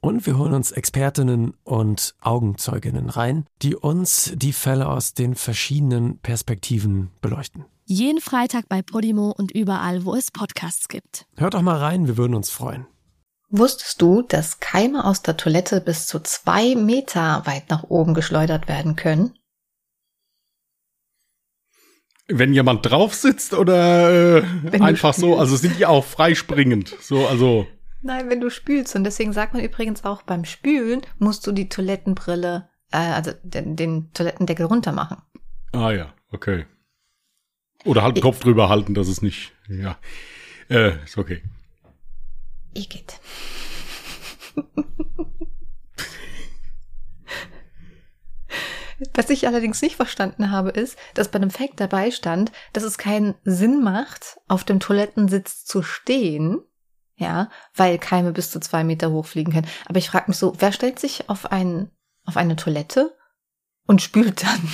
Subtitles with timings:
[0.00, 6.18] Und wir holen uns Expertinnen und Augenzeuginnen rein, die uns die Fälle aus den verschiedenen
[6.18, 7.66] Perspektiven beleuchten.
[7.84, 11.26] Jeden Freitag bei Podimo und überall, wo es Podcasts gibt.
[11.36, 12.86] Hört doch mal rein, wir würden uns freuen.
[13.50, 18.68] Wusstest du, dass Keime aus der Toilette bis zu zwei Meter weit nach oben geschleudert
[18.68, 19.34] werden können?
[22.28, 26.96] Wenn jemand drauf sitzt oder äh, einfach so, also sind die auch freispringend.
[27.00, 27.66] So, also.
[28.02, 28.96] Nein, wenn du spülst.
[28.96, 33.76] Und deswegen sagt man übrigens auch, beim Spülen musst du die Toilettenbrille, äh, also den,
[33.76, 35.22] den Toilettendeckel runter machen.
[35.72, 36.66] Ah ja, okay.
[37.84, 39.52] Oder halt den Kopf drüber halten, dass es nicht.
[39.68, 39.98] Ja.
[40.68, 41.42] Äh, ist okay.
[42.74, 43.20] Igitt.
[49.14, 52.98] Was ich allerdings nicht verstanden habe, ist, dass bei dem Fact dabei stand, dass es
[52.98, 56.60] keinen Sinn macht, auf dem Toilettensitz zu stehen,
[57.20, 59.68] ja, weil Keime bis zu zwei Meter hoch fliegen können.
[59.86, 61.90] Aber ich frage mich so, wer stellt sich auf, ein,
[62.24, 63.16] auf eine Toilette
[63.86, 64.68] und spült dann?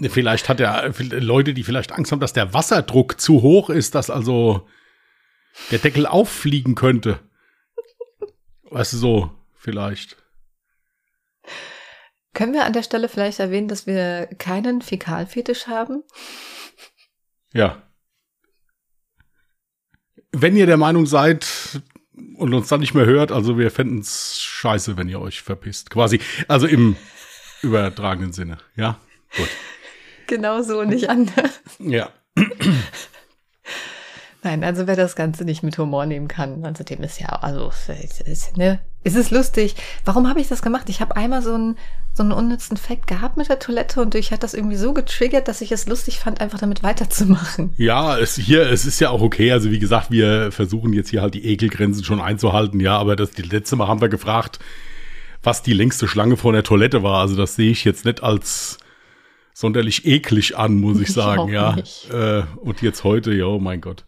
[0.10, 4.10] Vielleicht hat er Leute, die vielleicht Angst haben, dass der Wasserdruck zu hoch ist, dass
[4.10, 4.68] also
[5.72, 7.18] der Deckel auffliegen könnte.
[8.70, 10.16] Weißt du, so, vielleicht.
[12.32, 16.04] Können wir an der Stelle vielleicht erwähnen, dass wir keinen Fäkalfetisch haben?
[17.52, 17.82] Ja.
[20.32, 21.80] Wenn ihr der Meinung seid
[22.36, 25.90] und uns dann nicht mehr hört, also wir fänden es scheiße, wenn ihr euch verpisst.
[25.90, 26.96] Quasi, also im
[27.62, 28.98] übertragenen Sinne, ja?
[29.36, 29.48] Gut.
[30.26, 31.60] Genau so und nicht anders.
[31.78, 32.10] Ja.
[34.48, 37.70] Nein, also wer das Ganze nicht mit Humor nehmen kann, also dem ist ja, also
[37.86, 39.76] es ist, ne, es ist lustig.
[40.06, 40.88] Warum habe ich das gemacht?
[40.88, 41.76] Ich habe einmal so einen,
[42.14, 45.48] so einen unnützen Fact gehabt mit der Toilette und ich hat das irgendwie so getriggert,
[45.48, 47.74] dass ich es lustig fand, einfach damit weiterzumachen.
[47.76, 49.52] Ja, es hier, es ist ja auch okay.
[49.52, 52.80] Also wie gesagt, wir versuchen jetzt hier halt die Ekelgrenzen schon einzuhalten.
[52.80, 54.60] Ja, aber das die letzte Mal haben wir gefragt,
[55.42, 57.20] was die längste Schlange vor der Toilette war.
[57.20, 58.78] Also das sehe ich jetzt nicht als
[59.52, 62.38] sonderlich eklig an, muss ich sagen, ich ja.
[62.38, 64.06] Äh, und jetzt heute, ja, oh mein Gott.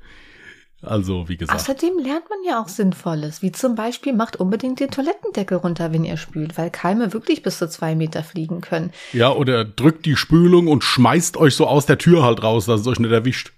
[0.83, 1.59] Also, wie gesagt.
[1.59, 6.05] Außerdem lernt man ja auch Sinnvolles, wie zum Beispiel macht unbedingt den Toilettendeckel runter, wenn
[6.05, 8.91] ihr spült, weil Keime wirklich bis zu zwei Meter fliegen können.
[9.13, 12.81] Ja, oder drückt die Spülung und schmeißt euch so aus der Tür halt raus, dass
[12.81, 13.53] es euch nicht erwischt.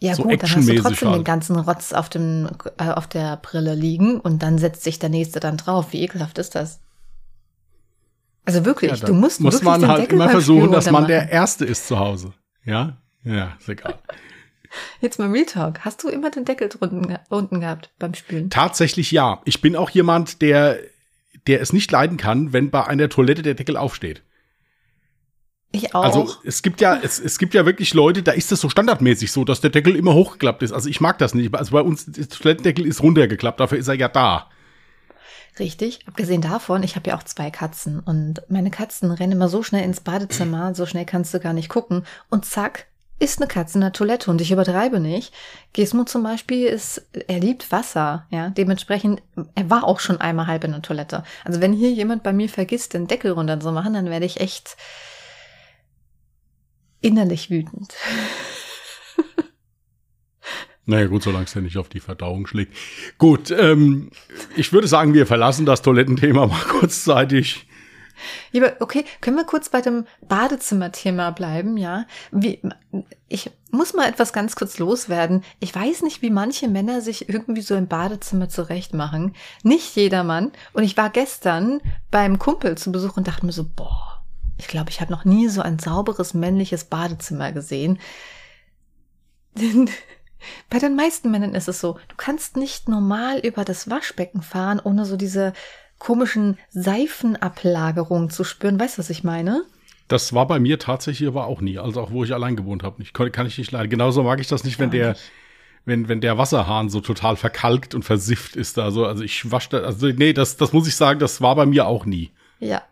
[0.00, 1.20] Ja so gut, dann hast du trotzdem halt.
[1.20, 5.08] den ganzen Rotz auf, dem, äh, auf der Brille liegen und dann setzt sich der
[5.08, 5.92] nächste dann drauf.
[5.92, 6.80] Wie ekelhaft ist das?
[8.44, 11.30] Also wirklich, ja, du musst muss wirklich man halt Deckel immer versuchen, dass man der
[11.30, 12.34] Erste ist zu Hause.
[12.64, 13.94] Ja, ja, ist egal.
[15.00, 15.80] Jetzt mal Real Talk.
[15.80, 18.50] Hast du immer den Deckel drunten, unten gehabt beim Spülen?
[18.50, 19.40] Tatsächlich ja.
[19.44, 20.78] Ich bin auch jemand, der,
[21.46, 24.22] der es nicht leiden kann, wenn bei einer Toilette der Deckel aufsteht.
[25.74, 26.04] Ich auch.
[26.04, 29.32] Also es gibt ja, es, es gibt ja wirklich Leute, da ist das so standardmäßig
[29.32, 30.72] so, dass der Deckel immer hochgeklappt ist.
[30.72, 31.52] Also ich mag das nicht.
[31.54, 34.48] Also bei uns, der Toilettendeckel ist runtergeklappt, dafür ist er ja da.
[35.58, 36.00] Richtig.
[36.06, 39.84] Abgesehen davon, ich habe ja auch zwei Katzen und meine Katzen rennen immer so schnell
[39.84, 42.04] ins Badezimmer, so schnell kannst du gar nicht gucken.
[42.30, 42.86] Und zack,
[43.18, 45.32] ist eine Katze in der Toilette und ich übertreibe nicht.
[45.72, 48.50] Gizmo zum Beispiel ist, er liebt Wasser, ja.
[48.50, 49.22] Dementsprechend,
[49.54, 51.22] er war auch schon einmal halb in der Toilette.
[51.44, 54.40] Also wenn hier jemand bei mir vergisst, den Deckel runter zu machen, dann werde ich
[54.40, 54.76] echt
[57.00, 57.94] innerlich wütend.
[60.86, 62.76] Naja, gut, solange es ja nicht auf die Verdauung schlägt.
[63.16, 64.10] Gut, ähm,
[64.54, 67.66] ich würde sagen, wir verlassen das Toilettenthema mal kurzzeitig.
[68.52, 72.06] Ja, okay, können wir kurz bei dem Badezimmerthema bleiben, ja?
[72.30, 72.60] Wie,
[73.28, 75.42] ich muss mal etwas ganz kurz loswerden.
[75.60, 79.34] Ich weiß nicht, wie manche Männer sich irgendwie so im Badezimmer zurechtmachen.
[79.62, 80.52] Nicht jedermann.
[80.72, 81.80] Und ich war gestern
[82.10, 84.24] beim Kumpel zu Besuch und dachte mir so, boah,
[84.58, 87.98] ich glaube, ich habe noch nie so ein sauberes männliches Badezimmer gesehen.
[90.70, 94.80] Bei den meisten Männern ist es so, du kannst nicht normal über das Waschbecken fahren,
[94.82, 95.52] ohne so diese
[96.04, 98.78] komischen Seifenablagerungen zu spüren.
[98.78, 99.62] Weißt du, was ich meine?
[100.06, 101.78] Das war bei mir tatsächlich aber auch nie.
[101.78, 103.02] Also auch wo ich allein gewohnt habe.
[103.02, 103.88] Ich kann, kann ich nicht leiden.
[103.88, 105.16] Genauso mag ich das nicht, wenn der,
[105.86, 108.78] wenn, wenn der Wasserhahn so total verkalkt und versifft ist.
[108.78, 111.64] Also, also ich wasche da, also nee, das, das muss ich sagen, das war bei
[111.64, 112.32] mir auch nie.
[112.60, 112.82] Ja.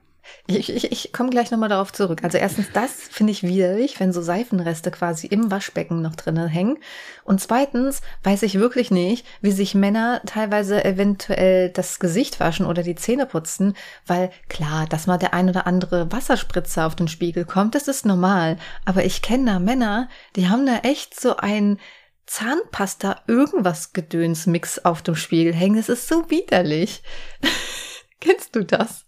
[0.46, 2.22] Ich, ich, ich komme gleich nochmal darauf zurück.
[2.22, 6.78] Also erstens, das finde ich widerlich, wenn so Seifenreste quasi im Waschbecken noch drinnen hängen.
[7.24, 12.82] Und zweitens weiß ich wirklich nicht, wie sich Männer teilweise eventuell das Gesicht waschen oder
[12.82, 13.74] die Zähne putzen,
[14.06, 18.06] weil klar, dass mal der ein oder andere Wasserspritzer auf den Spiegel kommt, das ist
[18.06, 18.58] normal.
[18.84, 21.78] Aber ich kenne da Männer, die haben da echt so ein
[22.26, 25.76] Zahnpasta irgendwas Gedöns-Mix auf dem Spiegel hängen.
[25.76, 27.02] Das ist so widerlich.
[28.20, 29.04] Kennst du das?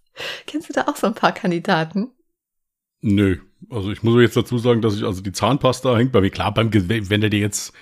[0.46, 2.10] Kennst du da auch so ein paar Kandidaten?
[3.00, 3.38] Nö.
[3.70, 6.52] Also ich muss jetzt dazu sagen, dass ich, also die Zahnpasta hängt bei mir, klar,
[6.52, 7.72] beim, wenn du dir jetzt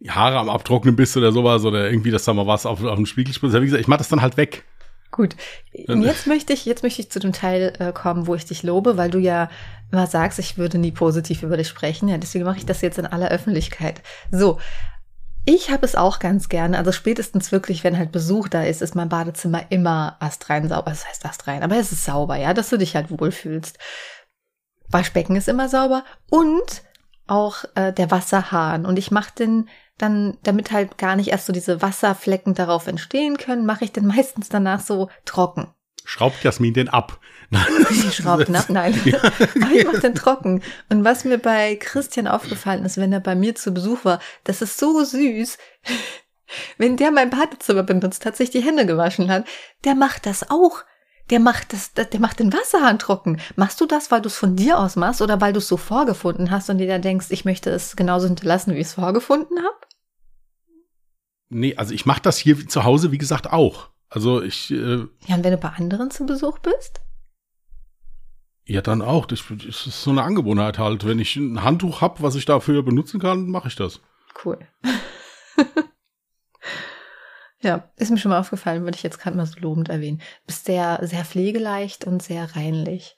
[0.00, 2.96] die Haare am Abtrocknen bist oder sowas oder irgendwie, dass da mal was auf, auf
[2.96, 4.64] dem Spiegel spritzt, wie gesagt, ich mach das dann halt weg.
[5.12, 5.36] Gut.
[5.72, 8.96] Jetzt möchte ich, jetzt möchte ich zu dem Teil äh, kommen, wo ich dich lobe,
[8.96, 9.50] weil du ja
[9.92, 12.08] immer sagst, ich würde nie positiv über dich sprechen.
[12.08, 14.00] Ja, deswegen mache ich das jetzt in aller Öffentlichkeit.
[14.30, 14.58] So.
[15.44, 16.78] Ich habe es auch ganz gerne.
[16.78, 20.90] Also spätestens wirklich, wenn halt Besuch da ist, ist mein Badezimmer immer astrein sauber.
[20.90, 23.78] Das heißt astrein, aber es ist sauber, ja, dass du dich halt wohlfühlst.
[24.88, 26.82] Waschbecken ist immer sauber und
[27.26, 28.86] auch äh, der Wasserhahn.
[28.86, 29.68] Und ich mache den
[29.98, 34.06] dann, damit halt gar nicht erst so diese Wasserflecken darauf entstehen können, mache ich den
[34.06, 35.72] meistens danach so trocken.
[36.04, 37.20] Schraubt Jasmin den ab?
[37.90, 38.98] Ich schraube ab, nein.
[39.04, 39.18] Ja.
[39.22, 40.62] Aber ich mache den trocken.
[40.88, 44.62] Und was mir bei Christian aufgefallen ist, wenn er bei mir zu Besuch war, das
[44.62, 45.58] ist so süß.
[46.78, 49.46] Wenn der mein Badezimmer benutzt hat, sich die Hände gewaschen hat,
[49.84, 50.84] der macht das auch.
[51.30, 53.40] Der macht das, der macht den Wasserhahn trocken.
[53.56, 55.76] Machst du das, weil du es von dir aus machst oder weil du es so
[55.76, 59.58] vorgefunden hast und dir dann denkst, ich möchte es genauso hinterlassen, wie ich es vorgefunden
[59.58, 59.76] habe?
[61.48, 63.90] Nee, also ich mache das hier zu Hause, wie gesagt, auch.
[64.08, 64.70] Also ich.
[64.70, 67.00] Äh, ja, und wenn du bei anderen zu Besuch bist?
[68.64, 69.26] Ja, dann auch.
[69.26, 71.06] Das, ist so eine Angewohnheit halt.
[71.06, 74.00] Wenn ich ein Handtuch habe, was ich dafür benutzen kann, mache ich das.
[74.44, 74.58] Cool.
[77.60, 80.22] ja, ist mir schon mal aufgefallen, würde ich jetzt gerade mal so lobend erwähnen.
[80.46, 83.16] Bist sehr, sehr pflegeleicht und sehr reinlich.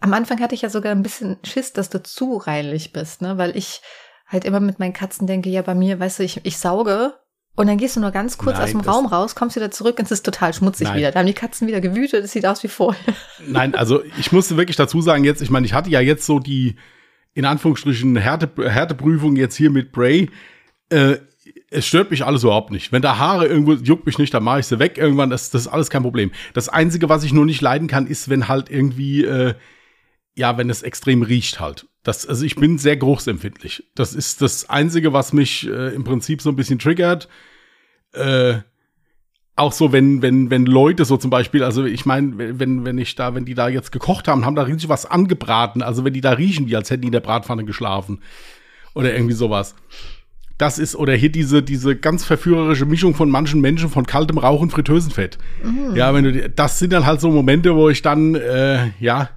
[0.00, 3.36] Am Anfang hatte ich ja sogar ein bisschen Schiss, dass du zu reinlich bist, ne?
[3.36, 3.82] Weil ich
[4.26, 7.14] halt immer mit meinen Katzen denke, ja, bei mir, weißt du, ich, ich sauge
[7.58, 9.98] und dann gehst du nur ganz kurz Nein, aus dem Raum raus, kommst wieder zurück
[9.98, 10.98] und es ist total schmutzig Nein.
[10.98, 11.10] wieder.
[11.10, 13.02] Da haben die Katzen wieder gewütet, es sieht aus wie vorher.
[13.48, 16.38] Nein, also ich musste wirklich dazu sagen, jetzt, ich meine, ich hatte ja jetzt so
[16.38, 16.76] die,
[17.34, 20.30] in Anführungsstrichen, Härte, Härteprüfung jetzt hier mit Bray.
[20.90, 21.16] Äh,
[21.68, 22.92] es stört mich alles überhaupt nicht.
[22.92, 25.30] Wenn da Haare irgendwo juckt mich nicht, dann mache ich sie weg irgendwann.
[25.30, 26.30] Das, das ist alles kein Problem.
[26.54, 29.54] Das Einzige, was ich nur nicht leiden kann, ist, wenn halt irgendwie, äh,
[30.36, 31.88] ja, wenn es extrem riecht halt.
[32.04, 33.82] Das, also ich bin sehr geruchsempfindlich.
[33.96, 37.28] Das ist das Einzige, was mich äh, im Prinzip so ein bisschen triggert
[38.12, 38.58] äh,
[39.56, 43.14] auch so, wenn, wenn, wenn Leute so zum Beispiel, also ich meine, wenn, wenn ich
[43.16, 46.20] da, wenn die da jetzt gekocht haben, haben da richtig was angebraten, also wenn die
[46.20, 48.22] da riechen, wie als hätten die in der Bratpfanne geschlafen.
[48.94, 49.74] Oder irgendwie sowas.
[50.58, 54.60] Das ist, oder hier diese, diese ganz verführerische Mischung von manchen Menschen von kaltem Rauch
[54.60, 55.38] und Fritteusenfett.
[55.62, 55.94] Mhm.
[55.94, 59.30] Ja, wenn du, das sind dann halt so Momente, wo ich dann, äh, ja,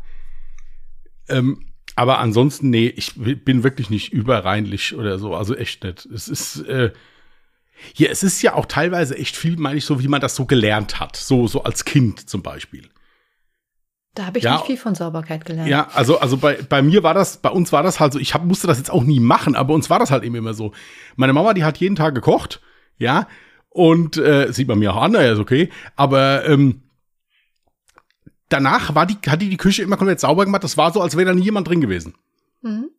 [1.30, 1.66] ähm,
[1.96, 6.06] aber ansonsten, nee, ich bin wirklich nicht überreinlich oder so, also echt nicht.
[6.08, 6.92] Es ist, äh,
[7.94, 10.46] hier, es ist ja auch teilweise echt viel, meine ich, so wie man das so
[10.46, 11.16] gelernt hat.
[11.16, 12.90] So, so als Kind zum Beispiel.
[14.14, 15.70] Da habe ich ja, nicht viel von Sauberkeit gelernt.
[15.70, 18.34] Ja, also, also bei, bei mir war das, bei uns war das halt so, ich
[18.34, 20.54] hab, musste das jetzt auch nie machen, aber bei uns war das halt eben immer
[20.54, 20.74] so.
[21.16, 22.62] Meine Mama, die hat jeden Tag gekocht,
[22.98, 23.28] ja,
[23.70, 26.84] und äh, sieht man mir auch an, ja, ist okay, aber ähm,
[28.50, 31.16] danach war die, hat die die Küche immer komplett sauber gemacht, das war so, als
[31.16, 32.16] wäre da nie jemand drin gewesen.
[32.62, 32.90] Mhm.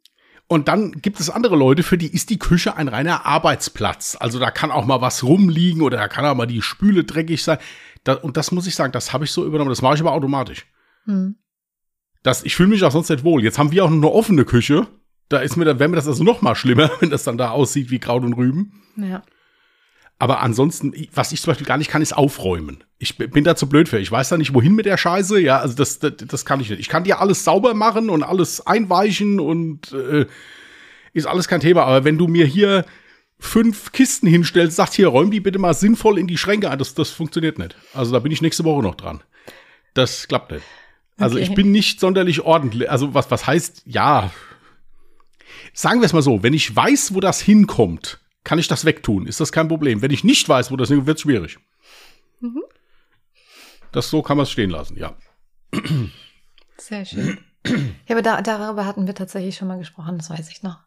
[0.53, 4.19] Und dann gibt es andere Leute, für die ist die Küche ein reiner Arbeitsplatz.
[4.21, 7.43] Also da kann auch mal was rumliegen oder da kann auch mal die Spüle dreckig
[7.43, 7.57] sein.
[8.05, 9.71] Da, und das muss ich sagen, das habe ich so übernommen.
[9.71, 10.67] Das mache ich aber automatisch.
[11.07, 11.37] Hm.
[12.23, 13.43] Das, ich fühle mich auch sonst nicht wohl.
[13.43, 14.89] Jetzt haben wir auch noch eine offene Küche.
[15.31, 17.49] Da ist mir, dann wäre mir das also noch mal schlimmer, wenn das dann da
[17.49, 18.83] aussieht wie Kraut und Rüben.
[18.97, 19.23] Ja.
[20.23, 22.85] Aber ansonsten, was ich zum Beispiel gar nicht kann, ist aufräumen.
[23.01, 23.99] Ich bin da zu blöd für.
[23.99, 25.41] Ich weiß da nicht, wohin mit der Scheiße.
[25.41, 26.79] Ja, also das, das, das kann ich nicht.
[26.79, 30.27] Ich kann dir alles sauber machen und alles einweichen und äh,
[31.13, 31.83] ist alles kein Thema.
[31.83, 32.85] Aber wenn du mir hier
[33.41, 36.95] fünf Kisten hinstellst, sagst hier, räum die bitte mal sinnvoll in die Schränke ein, das,
[36.95, 37.75] das funktioniert nicht.
[37.93, 39.25] Also da bin ich nächste Woche noch dran.
[39.93, 40.65] Das klappt nicht.
[41.19, 41.49] Also okay.
[41.49, 42.89] ich bin nicht sonderlich ordentlich.
[42.89, 44.31] Also was, was heißt, ja.
[45.73, 49.27] Sagen wir es mal so, wenn ich weiß, wo das hinkommt, kann ich das wegtun.
[49.27, 50.03] Ist das kein Problem.
[50.03, 51.59] Wenn ich nicht weiß, wo das hinkommt, wird es schwierig.
[52.41, 52.63] Mhm.
[53.93, 55.17] Das so kann man es stehen lassen, ja.
[56.79, 57.39] Sehr schön.
[58.09, 60.81] Ja, aber da, darüber hatten wir tatsächlich schon mal gesprochen, das weiß ich noch.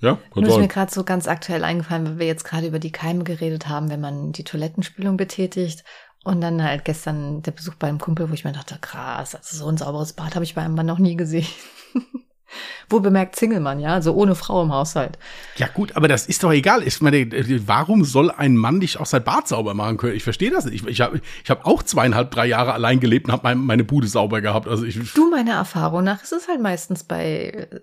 [0.00, 2.92] Ja, Nur ist mir gerade so ganz aktuell eingefallen, weil wir jetzt gerade über die
[2.92, 5.84] Keime geredet haben, wenn man die Toilettenspülung betätigt.
[6.24, 9.56] Und dann halt gestern der Besuch bei einem Kumpel, wo ich mir dachte, krass, also
[9.56, 11.46] so ein sauberes Bad habe ich bei einem Mann noch nie gesehen.
[12.88, 15.18] Wo bemerkt Single-Mann, ja, also ohne Frau im Haushalt.
[15.56, 16.82] Ja gut, aber das ist doch egal.
[16.86, 17.26] Ich meine,
[17.66, 20.14] warum soll ein Mann nicht auch sein Bad sauber machen können?
[20.14, 20.74] Ich verstehe das nicht.
[20.74, 23.84] Ich, ich habe ich hab auch zweieinhalb, drei Jahre allein gelebt und habe mein, meine
[23.84, 24.68] Bude sauber gehabt.
[24.68, 27.80] Also ich, du, meiner Erfahrung nach, ist es halt meistens bei äh,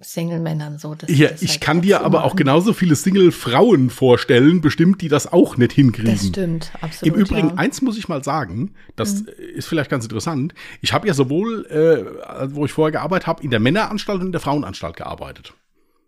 [0.00, 0.94] Single-Männern so.
[0.94, 2.30] Dass ja, ich halt kann dir so aber machen.
[2.30, 6.12] auch genauso viele Single-Frauen vorstellen, bestimmt, die das auch nicht hinkriegen.
[6.12, 7.14] Das stimmt, absolut.
[7.14, 7.54] Im Übrigen, ja.
[7.56, 9.28] eins muss ich mal sagen, das mhm.
[9.54, 10.54] ist vielleicht ganz interessant.
[10.80, 14.32] Ich habe ja sowohl, äh, wo ich vorher gearbeitet habe, in der Männeranstalt und in
[14.32, 15.54] der Frauenanstalt gearbeitet.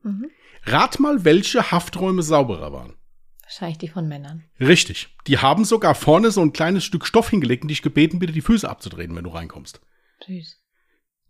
[0.02, 0.30] Mhm.
[0.64, 2.94] Rat mal, welche Hafträume sauberer waren.
[3.42, 4.44] Wahrscheinlich die von Männern.
[4.58, 5.08] Richtig.
[5.26, 8.40] Die haben sogar vorne so ein kleines Stück Stoff hingelegt und dich gebeten, bitte die
[8.40, 9.80] Füße abzudrehen, wenn du reinkommst.
[10.26, 10.58] Süß.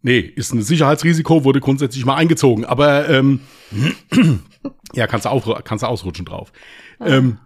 [0.03, 3.41] Nee, ist ein Sicherheitsrisiko, wurde grundsätzlich mal eingezogen, aber ähm,
[4.93, 6.53] ja, kannst du, auf, kannst du ausrutschen drauf.
[6.99, 7.07] Ah.
[7.07, 7.39] Ähm,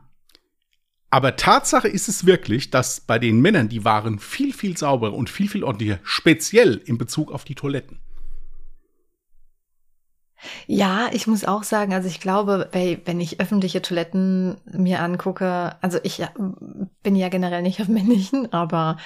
[1.10, 5.30] aber Tatsache ist es wirklich, dass bei den Männern die waren viel, viel sauberer und
[5.30, 8.00] viel, viel ordentlicher, speziell in Bezug auf die Toiletten.
[10.66, 15.98] Ja, ich muss auch sagen, also ich glaube, wenn ich öffentliche Toiletten mir angucke, also
[16.02, 16.24] ich
[17.02, 18.96] bin ja generell nicht auf männlichen, aber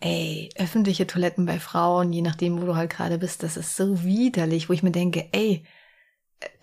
[0.00, 4.04] ey, öffentliche Toiletten bei Frauen, je nachdem, wo du halt gerade bist, das ist so
[4.04, 5.64] widerlich, wo ich mir denke, ey,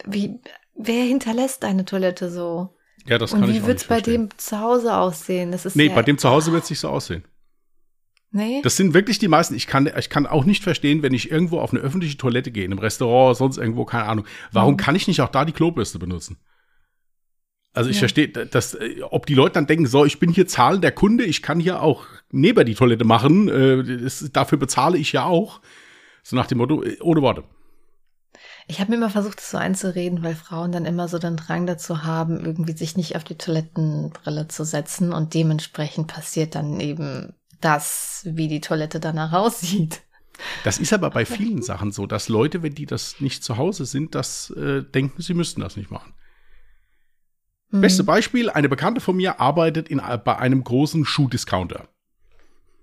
[0.06, 0.40] wie,
[0.76, 2.76] wer hinterlässt deine Toilette so?
[3.06, 5.52] Ja, das kann Und wie wird es bei dem zu Hause aussehen?
[5.52, 7.26] Das ist nee, bei dem zu Hause wird es nicht so aussehen.
[8.36, 8.62] Nee.
[8.64, 9.54] Das sind wirklich die meisten.
[9.54, 12.66] Ich kann, ich kann auch nicht verstehen, wenn ich irgendwo auf eine öffentliche Toilette gehe,
[12.66, 14.26] in einem Restaurant, sonst irgendwo, keine Ahnung.
[14.52, 14.78] Warum mhm.
[14.78, 16.38] kann ich nicht auch da die Klobürste benutzen?
[17.74, 18.02] Also ich ja.
[18.02, 21.44] verstehe, dass, äh, ob die Leute dann denken, so, ich bin hier zahlender Kunde, ich
[21.44, 25.62] kann hier auch neben die Toilette machen, äh, das, dafür bezahle ich ja auch.
[26.24, 27.44] So nach dem Motto, äh, ohne Worte.
[28.68, 31.68] Ich habe mir immer versucht, das so einzureden, weil Frauen dann immer so den Drang
[31.68, 37.34] dazu haben, irgendwie sich nicht auf die Toilettenbrille zu setzen und dementsprechend passiert dann eben
[37.64, 40.02] das, wie die Toilette danach aussieht.
[40.64, 43.86] Das ist aber bei vielen Sachen so, dass Leute, wenn die das nicht zu Hause
[43.86, 46.14] sind, das äh, denken, sie müssten das nicht machen.
[47.70, 47.82] Mhm.
[47.82, 51.88] Beste Beispiel, eine Bekannte von mir arbeitet in, bei einem großen Schuhdiscounter.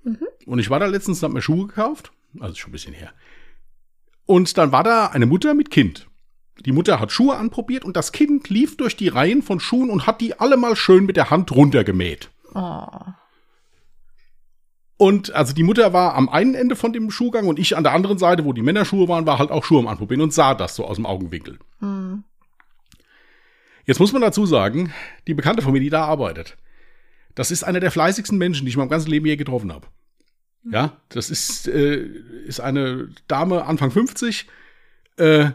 [0.05, 0.27] Mhm.
[0.47, 3.13] Und ich war da letztens habe mir Schuhe gekauft, also schon ein bisschen her.
[4.27, 6.07] Und dann war da eine Mutter mit Kind.
[6.61, 10.07] Die Mutter hat Schuhe anprobiert und das Kind lief durch die Reihen von Schuhen und
[10.07, 12.31] hat die alle mal schön mit der Hand runtergemäht.
[12.55, 12.87] Oh.
[15.01, 17.95] Und also die Mutter war am einen Ende von dem Schuhgang und ich an der
[17.95, 20.77] anderen Seite, wo die Männerschuhe waren, war halt auch Schuhe am Anprobieren und sah das
[20.77, 21.59] so aus dem Augenwinkel.
[21.79, 22.23] Hm.
[23.87, 24.93] Jetzt muss man dazu sagen,
[25.27, 26.59] die Bekannte von mir, die da arbeitet,
[27.35, 29.87] das ist einer der fleißigsten Menschen, die ich in meinem ganzen Leben je getroffen habe.
[30.71, 32.05] Ja, das ist, äh,
[32.45, 34.49] ist eine Dame Anfang 50.
[35.17, 35.53] Äh,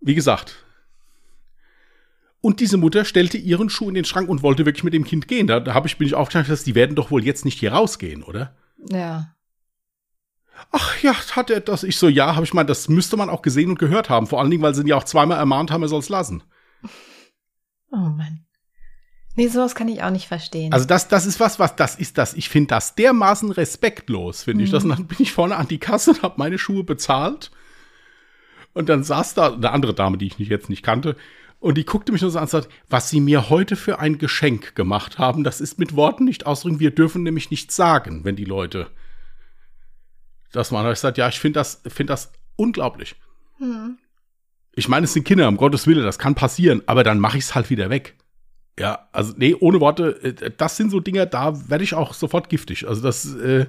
[0.00, 0.64] wie gesagt.
[2.40, 5.28] Und diese Mutter stellte ihren Schuh in den Schrank und wollte wirklich mit dem Kind
[5.28, 5.46] gehen.
[5.46, 7.72] Da, da hab ich, bin ich aufgestanden, dass die werden doch wohl jetzt nicht hier
[7.72, 8.56] rausgehen, oder?
[8.78, 9.34] Ja.
[10.72, 11.82] Ach ja, hat er das?
[11.82, 14.26] Ich so, ja, habe ich mal, das müsste man auch gesehen und gehört haben.
[14.26, 16.42] Vor allen Dingen, weil sie ihn ja auch zweimal ermahnt haben, er soll es lassen.
[17.90, 18.46] Oh Mann.
[19.36, 20.72] Nee, sowas kann ich auch nicht verstehen.
[20.72, 22.32] Also das, das ist was, was das ist das.
[22.32, 24.64] Ich finde das dermaßen respektlos, finde mhm.
[24.64, 24.70] ich.
[24.70, 27.50] Das, und dann bin ich vorne an die Kasse und habe meine Schuhe bezahlt.
[28.72, 31.16] Und dann saß da eine andere Dame, die ich nicht, jetzt nicht kannte.
[31.58, 34.18] Und die guckte mich nur so an und sagte, was sie mir heute für ein
[34.18, 36.80] Geschenk gemacht haben, das ist mit Worten nicht ausdrücken.
[36.80, 38.90] Wir dürfen nämlich nichts sagen, wenn die Leute
[40.52, 40.90] das machen.
[40.92, 43.16] Ich sagte, ja, ich finde das, finde das unglaublich.
[43.58, 43.98] Mhm.
[44.72, 47.44] Ich meine, es sind Kinder, um Gottes Willen, das kann passieren, aber dann mache ich
[47.44, 48.16] es halt wieder weg.
[48.78, 52.50] Ja, also nee, ohne Worte, äh, das sind so Dinge, da werde ich auch sofort
[52.50, 52.86] giftig.
[52.86, 53.66] Also das, äh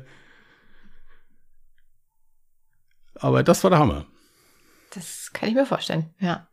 [3.16, 4.06] aber das war der Hammer.
[4.94, 6.48] Das kann ich mir vorstellen, ja.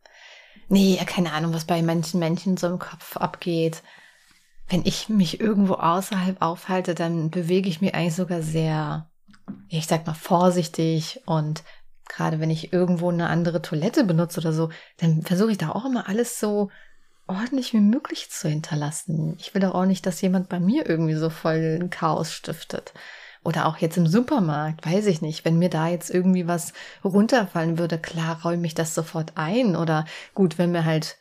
[0.67, 3.83] Nee, keine Ahnung, was bei manchen Menschen so im Kopf abgeht.
[4.67, 9.09] Wenn ich mich irgendwo außerhalb aufhalte, dann bewege ich mich eigentlich sogar sehr,
[9.69, 11.63] ich sag mal, vorsichtig und
[12.07, 15.85] gerade wenn ich irgendwo eine andere Toilette benutze oder so, dann versuche ich da auch
[15.85, 16.69] immer alles so
[17.27, 19.35] ordentlich wie möglich zu hinterlassen.
[19.39, 22.93] Ich will doch auch nicht, dass jemand bei mir irgendwie so voll Chaos stiftet.
[23.45, 25.45] Oder auch jetzt im Supermarkt, weiß ich nicht.
[25.45, 26.73] Wenn mir da jetzt irgendwie was
[27.03, 29.75] runterfallen würde, klar räume ich das sofort ein.
[29.75, 31.17] Oder gut, wenn mir halt,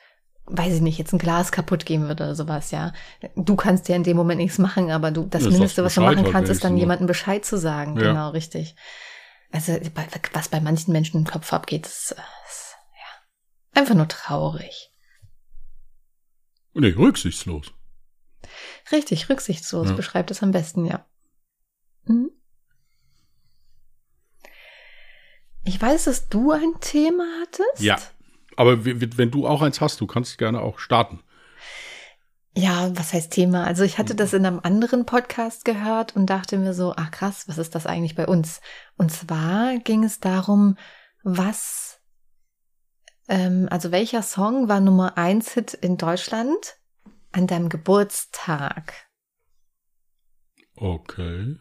[0.47, 2.95] weiß ich nicht, jetzt ein Glas kaputt gehen würde oder sowas, ja.
[3.37, 6.01] Du kannst ja in dem Moment nichts machen, aber du, das, das Mindeste, was du
[6.01, 7.95] machen kannst, ist dann jemandem Bescheid zu sagen.
[7.99, 8.09] Ja.
[8.09, 8.75] Genau, richtig.
[9.53, 9.75] Also,
[10.33, 14.91] was bei manchen Menschen im Kopf abgeht, ist, ist ja, einfach nur traurig.
[16.73, 17.73] Nee, rücksichtslos.
[18.91, 19.95] Richtig, rücksichtslos ja.
[19.95, 21.05] beschreibt es am besten, ja.
[22.07, 22.31] Mhm.
[25.65, 27.81] Ich weiß, dass du ein Thema hattest.
[27.81, 27.99] Ja,
[28.57, 31.21] aber wenn du auch eins hast, du kannst gerne auch starten.
[32.57, 33.65] Ja, was heißt Thema?
[33.65, 37.49] Also ich hatte das in einem anderen Podcast gehört und dachte mir so, ach krass,
[37.49, 38.61] was ist das eigentlich bei uns?
[38.97, 40.77] Und zwar ging es darum,
[41.25, 42.01] was
[43.29, 46.77] Ähm, also welcher Song war Nummer 1 Hit in Deutschland
[47.33, 48.93] an deinem Geburtstag?
[50.77, 51.57] Okay.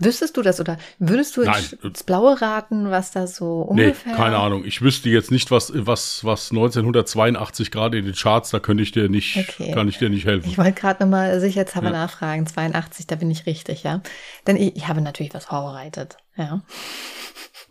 [0.00, 1.64] Wüsstest du das oder würdest du Nein.
[1.82, 4.12] ins Blaue raten, was da so ungefähr?
[4.12, 4.64] Nee, keine Ahnung.
[4.64, 8.92] Ich wüsste jetzt nicht, was, was, was 1982 gerade in den Charts, da könnte ich
[8.92, 9.72] dir nicht, Okay.
[9.72, 10.48] kann ich dir nicht helfen.
[10.48, 11.94] Ich wollte gerade nochmal sicherheitshalber Ja.
[12.06, 12.46] nachfragen.
[12.46, 14.00] 82, da bin ich richtig, ja.
[14.46, 16.62] Denn ich, ich habe natürlich was vorbereitet, ja.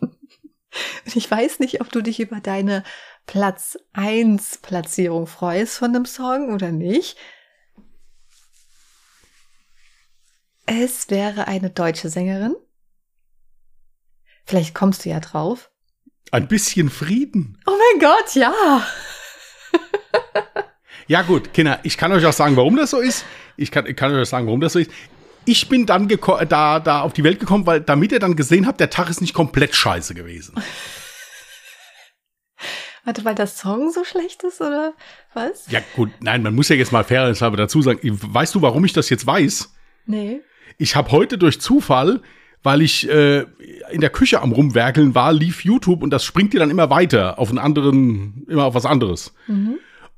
[0.00, 2.84] Und ich weiß nicht, ob du dich über deine
[3.26, 7.16] Platz 1 Platzierung freust von dem Song oder nicht.
[10.70, 12.54] Es wäre eine deutsche Sängerin.
[14.44, 15.70] Vielleicht kommst du ja drauf.
[16.30, 17.58] Ein bisschen Frieden.
[17.66, 18.52] Oh mein Gott, ja.
[21.06, 23.24] Ja gut, Kinder, ich kann euch auch sagen, warum das so ist.
[23.56, 24.90] Ich kann, ich kann euch auch sagen, warum das so ist.
[25.46, 28.78] Ich bin dann da, da auf die Welt gekommen, weil damit ihr dann gesehen habt,
[28.78, 30.54] der Tag ist nicht komplett scheiße gewesen.
[33.04, 34.92] Warte, weil der Song so schlecht ist, oder
[35.32, 35.70] was?
[35.70, 38.92] Ja gut, nein, man muss ja jetzt mal fairerweise dazu sagen, weißt du, warum ich
[38.92, 39.72] das jetzt weiß?
[40.04, 40.42] Nee.
[40.78, 42.20] Ich habe heute durch Zufall,
[42.62, 43.44] weil ich äh,
[43.90, 47.38] in der Küche am rumwerkeln war, lief YouTube und das springt dir dann immer weiter
[47.38, 49.34] auf einen anderen, immer auf was anderes.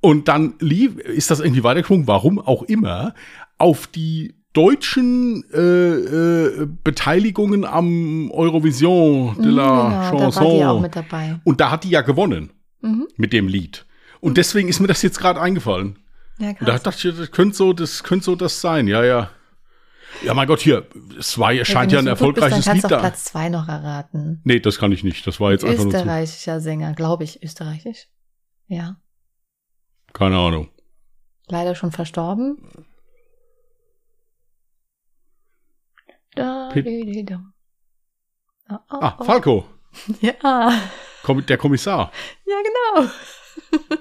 [0.00, 3.14] Und dann lief, ist das irgendwie weitergesprungen, warum auch immer,
[3.58, 10.58] auf die deutschen äh, äh, Beteiligungen am Eurovision de la genau, da war die auch
[10.58, 10.82] Chanson.
[10.82, 11.40] mit dabei.
[11.44, 12.50] Und da hat die ja gewonnen
[12.82, 13.06] Mhm.
[13.16, 13.84] mit dem Lied.
[14.20, 15.98] Und deswegen ist mir das jetzt gerade eingefallen.
[16.38, 16.82] Ja, Und da krass.
[16.84, 19.28] dachte ich, das könnte so, das könnte so das sein, ja, ja.
[20.22, 20.86] Ja, mein Gott, hier,
[21.18, 22.96] es war, scheint ja ein gut bist, erfolgreiches dann Lied kannst du da.
[22.96, 24.40] auf Platz 2 noch erraten.
[24.44, 25.26] Nee, das kann ich nicht.
[25.26, 25.94] Das war jetzt einfach nur.
[25.94, 28.08] Österreichischer Sänger, glaube ich, österreichisch.
[28.66, 28.96] Ja.
[30.12, 30.68] Keine Ahnung.
[31.48, 32.58] Leider schon verstorben.
[36.34, 37.40] Da, Pit- di, di, da.
[38.70, 39.24] Oh, oh, Ah, oh.
[39.24, 39.64] Falco,
[40.20, 40.72] Ja,
[41.22, 42.12] Komm- der Kommissar.
[42.46, 43.10] ja, genau.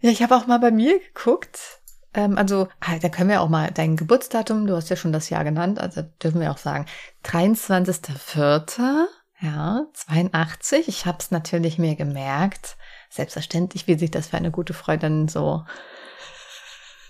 [0.00, 1.80] ja, ich habe auch mal bei mir geguckt.
[2.14, 5.30] Ähm, also, ah, da können wir auch mal dein Geburtsdatum, du hast ja schon das
[5.30, 6.86] Jahr genannt, also dürfen wir auch sagen.
[7.24, 9.06] 23.04.
[9.40, 10.88] Ja, 82.
[10.88, 12.76] Ich habe es natürlich mir gemerkt.
[13.10, 15.64] Selbstverständlich, wie sich das für eine gute Freundin so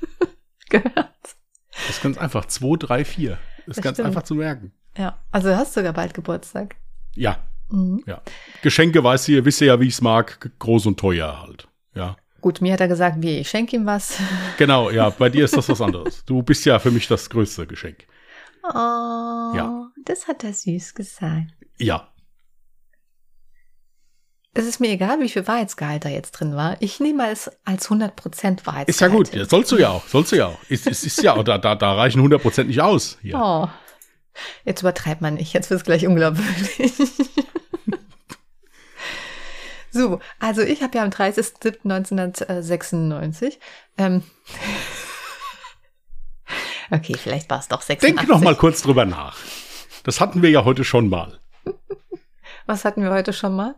[0.70, 0.94] gehört.
[1.70, 2.46] Das ist ganz einfach.
[2.46, 3.30] 2, 3, 4.
[3.30, 4.08] Das ist Das ganz stimmt.
[4.08, 4.73] einfach zu merken.
[4.96, 6.76] Ja, also du hast sogar bald Geburtstag.
[7.14, 7.38] Ja,
[7.70, 8.02] Mhm.
[8.06, 8.20] ja.
[8.62, 10.50] Geschenke, weißt ihr, wisst ihr ja, wie ich es mag.
[10.58, 11.66] Groß und teuer halt.
[11.94, 12.16] Ja.
[12.44, 14.18] Gut, mir hat er gesagt, wie, ich schenke ihm was.
[14.59, 16.26] Genau, ja, bei dir ist das was anderes.
[16.26, 18.04] Du bist ja für mich das größte Geschenk.
[18.62, 18.68] Oh,
[19.57, 19.88] Ja.
[20.04, 21.54] das hat er süß gesagt.
[21.78, 22.07] Ja.
[24.52, 26.76] Es ist mir egal, wie viel Wahrheitsgehalt da jetzt drin war.
[26.80, 28.88] Ich nehme es als 100% Wahrheitsgehalt.
[28.90, 29.33] Ist ja gut.
[29.33, 30.07] Ja, sollst du ja auch.
[30.07, 30.59] Sollst du ja auch.
[30.68, 33.16] Ist, ist, ist ja, da, da, da reichen 100% nicht aus.
[33.22, 33.37] Hier.
[33.40, 33.68] Oh,
[34.66, 35.54] jetzt übertreibt man nicht.
[35.54, 36.92] Jetzt wird es gleich unglaubwürdig.
[39.94, 43.59] so, also ich habe ja am 30.07.1996
[43.96, 44.24] ähm,
[46.90, 48.16] Okay, vielleicht war es doch 86.
[48.16, 49.38] Denk noch mal kurz drüber nach.
[50.02, 51.38] Das hatten wir ja heute schon mal.
[52.66, 53.76] Was hatten wir heute schon mal?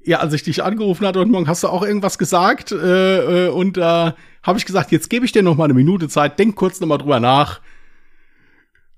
[0.00, 2.72] Ja, als ich dich angerufen hatte heute Morgen, hast du auch irgendwas gesagt.
[2.72, 5.72] Äh, äh, und da äh, habe ich gesagt, jetzt gebe ich dir noch mal eine
[5.74, 6.38] Minute Zeit.
[6.38, 7.62] Denk kurz noch mal drüber nach.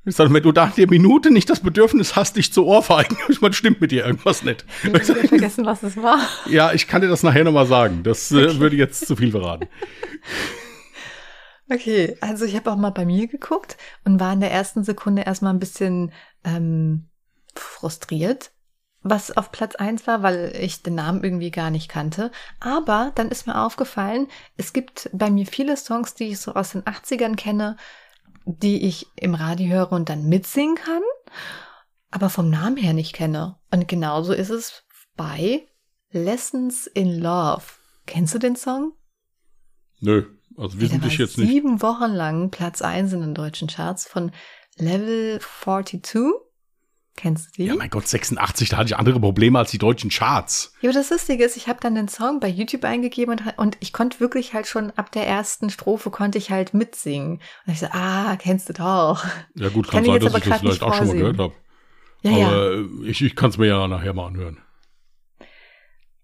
[0.09, 3.40] Ich sage, wenn du nach der Minute nicht das Bedürfnis hast, dich zu ohrfeigen, ich
[3.40, 4.64] meine, stimmt mit dir irgendwas nicht.
[4.85, 6.21] Ich habe vergessen, was es war.
[6.49, 8.05] Ja, ich kann dir das nachher noch mal sagen.
[8.05, 9.69] Das äh, würde jetzt zu viel verraten.
[11.69, 15.23] Okay, also ich habe auch mal bei mir geguckt und war in der ersten Sekunde
[15.23, 16.12] erstmal ein bisschen
[16.45, 17.09] ähm,
[17.57, 18.53] frustriert,
[19.03, 22.31] was auf Platz eins war, weil ich den Namen irgendwie gar nicht kannte.
[22.61, 26.71] Aber dann ist mir aufgefallen, es gibt bei mir viele Songs, die ich so aus
[26.71, 27.77] den 80ern kenne,
[28.46, 31.02] die ich im Radio höre und dann mitsingen kann,
[32.11, 33.59] aber vom Namen her nicht kenne.
[33.70, 34.85] Und genauso ist es
[35.16, 35.66] bei
[36.11, 37.64] Lessons in Love.
[38.06, 38.92] Kennst du den Song?
[40.00, 41.48] Nö, also Der wissentlich war jetzt nicht.
[41.48, 44.30] sieben Wochen lang Platz 1 in den deutschen Charts von
[44.76, 46.22] Level 42.
[47.16, 47.64] Kennst du die?
[47.64, 50.74] Ja, mein Gott, 86, da hatte ich andere Probleme als die deutschen Charts.
[50.83, 53.79] Ja, aber das Lustige ist, ich habe dann den Song bei YouTube eingegeben und, und
[53.81, 57.40] ich konnte wirklich halt schon ab der ersten Strophe konnte ich halt mitsingen.
[57.66, 59.24] Und ich so, ah, kennst du doch.
[59.55, 61.55] Ja gut, Kann kann sein, dass ich das vielleicht auch schon mal gehört habe.
[62.22, 62.46] Ja, ja.
[62.48, 64.59] Aber äh, ich, ich kann es mir ja nachher mal anhören.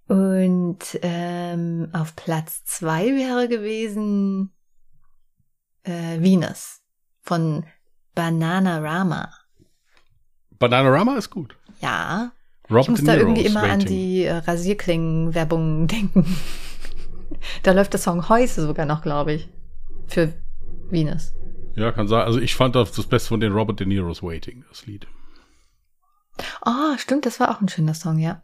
[0.09, 4.52] Und ähm, auf Platz 2 wäre gewesen
[5.85, 6.83] äh, Venus
[7.22, 7.64] von
[8.14, 9.33] Bananarama.
[10.62, 11.57] Bananarama ist gut.
[11.81, 12.31] Ja,
[12.70, 13.88] Robert Ich muss da irgendwie immer an waiting.
[13.88, 16.37] die äh, Rasierklingen-Werbung denken.
[17.64, 19.48] da läuft der Song Häuse sogar noch, glaube ich.
[20.07, 20.33] Für
[20.88, 21.33] Venus.
[21.75, 22.22] Ja, kann sein.
[22.22, 25.07] Also ich fand das das Beste von den Robert De Niro's Waiting, das Lied.
[26.64, 28.42] Oh, stimmt, das war auch ein schöner Song, ja.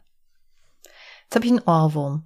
[1.23, 2.25] Jetzt habe ich einen Ohrwurm.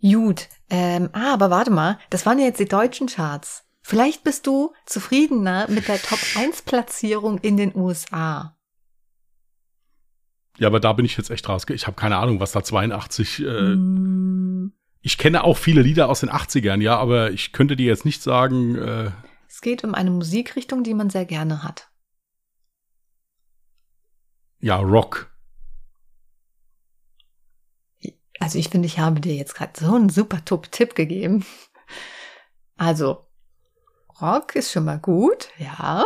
[0.00, 0.48] Gut.
[0.70, 3.64] Ähm, ah, aber warte mal, das waren ja jetzt die deutschen Charts.
[3.82, 8.56] Vielleicht bist du zufriedener mit der Top 1 Platzierung in den USA.
[10.58, 11.64] Ja, aber da bin ich jetzt echt raus.
[11.70, 13.40] Ich habe keine Ahnung, was da 82.
[13.40, 17.86] Äh, Mm, Ich kenne auch viele Lieder aus den 80ern, ja, aber ich könnte dir
[17.86, 19.10] jetzt nicht sagen, äh,
[19.48, 21.88] Es geht um eine Musikrichtung, die man sehr gerne hat.
[24.60, 25.28] ja, Rock.
[28.38, 31.44] Also ich finde, ich habe dir jetzt gerade so einen super Top-Tipp gegeben.
[32.76, 33.26] Also,
[34.20, 36.04] Rock ist schon mal gut, ja.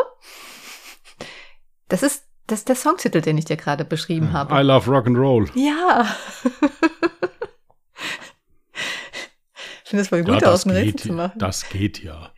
[1.89, 4.55] Das ist, das ist der Songtitel, den ich dir gerade beschrieben habe.
[4.55, 5.51] I love Rock and Roll.
[5.55, 6.07] Ja.
[9.85, 11.39] ich finde es voll gut, ja, aus das dem Rätsel geht, zu machen.
[11.39, 12.31] das geht ja.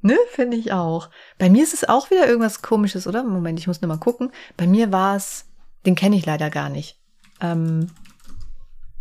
[0.00, 1.10] Ne, finde ich auch.
[1.38, 3.24] Bei mir ist es auch wieder irgendwas komisches, oder?
[3.24, 4.30] Moment, ich muss nur mal gucken.
[4.56, 5.46] Bei mir war es,
[5.86, 7.00] den kenne ich leider gar nicht.
[7.40, 7.90] Ähm,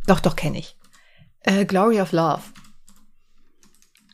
[0.08, 0.76] doch, doch, kenne ich.
[1.42, 2.42] Äh, Glory of Love.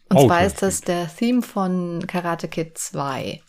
[0.09, 3.41] Und Oh, zwar ist das der Theme von Karate Kid 2.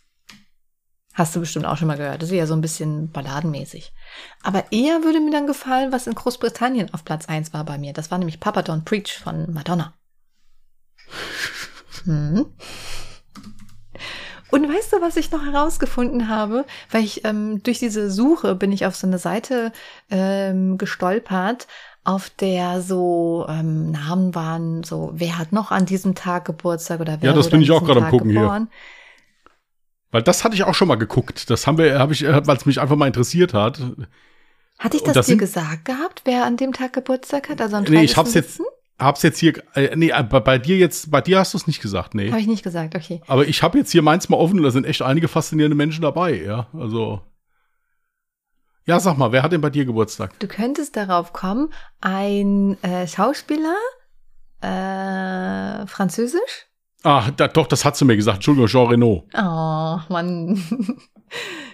[1.14, 2.22] Hast du bestimmt auch schon mal gehört.
[2.22, 3.92] Das ist ja so ein bisschen balladenmäßig.
[4.42, 7.92] Aber eher würde mir dann gefallen, was in Großbritannien auf Platz 1 war bei mir.
[7.92, 9.94] Das war nämlich Papa Don't Preach von Madonna.
[12.06, 12.46] Hm.
[14.50, 16.64] Und weißt du, was ich noch herausgefunden habe?
[16.90, 19.72] Weil ich ähm, durch diese Suche bin ich auf so eine Seite
[20.10, 21.66] ähm, gestolpert,
[22.04, 27.16] auf der so ähm, Namen waren, so wer hat noch an diesem Tag Geburtstag oder
[27.20, 28.68] wer Ja, das bin ich auch gerade am gucken hier.
[30.14, 31.50] Weil das hatte ich auch schon mal geguckt.
[31.50, 33.80] Das haben wir, habe ich, äh, weil es mich einfach mal interessiert hat.
[34.78, 37.60] Hatte ich das, das dir gesagt gehabt, wer an dem Tag Geburtstag hat?
[37.60, 38.34] Also am Nee, ich hab's 30.07.?
[38.36, 38.60] jetzt,
[39.00, 41.66] hab's jetzt hier, äh, nee, äh, bei, bei dir jetzt, bei dir hast du es
[41.66, 42.30] nicht gesagt, nee.
[42.30, 43.22] Habe ich nicht gesagt, okay.
[43.26, 46.02] Aber ich habe jetzt hier meins mal offen und da sind echt einige faszinierende Menschen
[46.02, 46.68] dabei, ja.
[46.74, 47.20] Also.
[48.86, 50.38] Ja, sag mal, wer hat denn bei dir Geburtstag?
[50.38, 53.74] Du könntest darauf kommen, ein äh, Schauspieler,
[54.60, 56.68] äh, französisch?
[57.04, 58.36] Ah, da, doch, das hat sie mir gesagt.
[58.36, 59.24] Entschuldigung, Jean Reno.
[59.34, 60.58] Oh, Mann.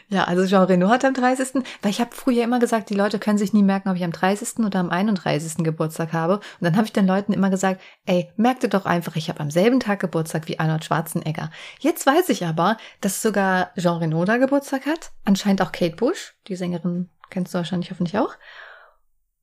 [0.09, 1.63] ja, also Jean Reno hat am 30.
[1.83, 4.11] Weil ich habe früher immer gesagt, die Leute können sich nie merken, ob ich am
[4.11, 4.59] 30.
[4.59, 5.63] oder am 31.
[5.63, 6.35] Geburtstag habe.
[6.35, 9.39] Und dann habe ich den Leuten immer gesagt, ey, merkt ihr doch einfach, ich habe
[9.39, 11.53] am selben Tag Geburtstag wie Arnold Schwarzenegger.
[11.79, 15.13] Jetzt weiß ich aber, dass sogar Jean Reno da Geburtstag hat.
[15.25, 18.35] Anscheinend auch Kate Bush, die Sängerin kennst du wahrscheinlich hoffentlich auch.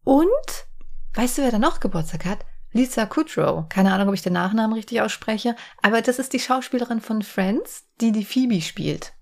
[0.04, 0.28] Und,
[1.14, 2.40] weißt du, wer da noch Geburtstag hat?
[2.78, 3.68] Lisa Kudrow.
[3.70, 7.86] Keine Ahnung, ob ich den Nachnamen richtig ausspreche, aber das ist die Schauspielerin von Friends,
[8.00, 9.14] die die Phoebe spielt.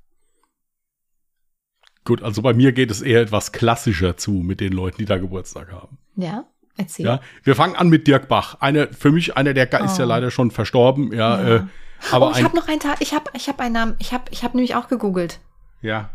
[2.03, 5.17] Gut, also bei mir geht es eher etwas klassischer zu mit den Leuten, die da
[5.17, 5.97] Geburtstag haben.
[6.15, 6.45] Ja,
[6.77, 7.05] erzähl.
[7.05, 8.57] Ja, wir fangen an mit Dirk Bach.
[8.61, 10.07] Einer, für mich einer der ist ja Oh.
[10.07, 11.41] leider schon verstorben, ja.
[11.41, 11.55] Ja.
[11.55, 11.63] Äh,
[12.11, 12.97] aber oh, ich habe noch einen Tag.
[12.99, 13.95] Ich habe, ich habe einen Namen.
[13.97, 15.39] Ich habe, ich habe nämlich auch gegoogelt.
[15.81, 16.09] ja.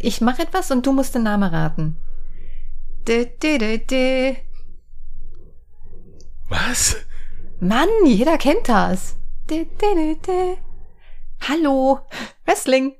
[0.00, 1.96] Ich mache etwas und du musst den Namen raten.
[3.08, 4.36] Dü, dü, dü, dü.
[6.50, 6.96] Was?
[7.60, 9.16] Mann, jeder kennt das.
[9.48, 10.56] Dü, dü, dü.
[11.48, 12.00] Hallo,
[12.44, 12.96] Wrestling.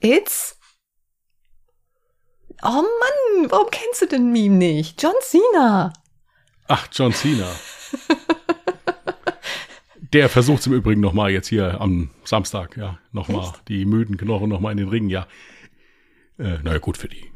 [0.00, 0.58] It's.
[2.62, 5.00] Oh Mann, warum kennst du den Meme nicht?
[5.00, 5.92] John Cena.
[6.66, 7.48] Ach, John Cena.
[10.12, 13.68] Der versucht im Übrigen noch mal jetzt hier am Samstag, ja, noch mal Echt?
[13.68, 15.28] die müden Knochen noch mal in den Ring, ja.
[16.38, 17.27] Äh, naja, gut für die.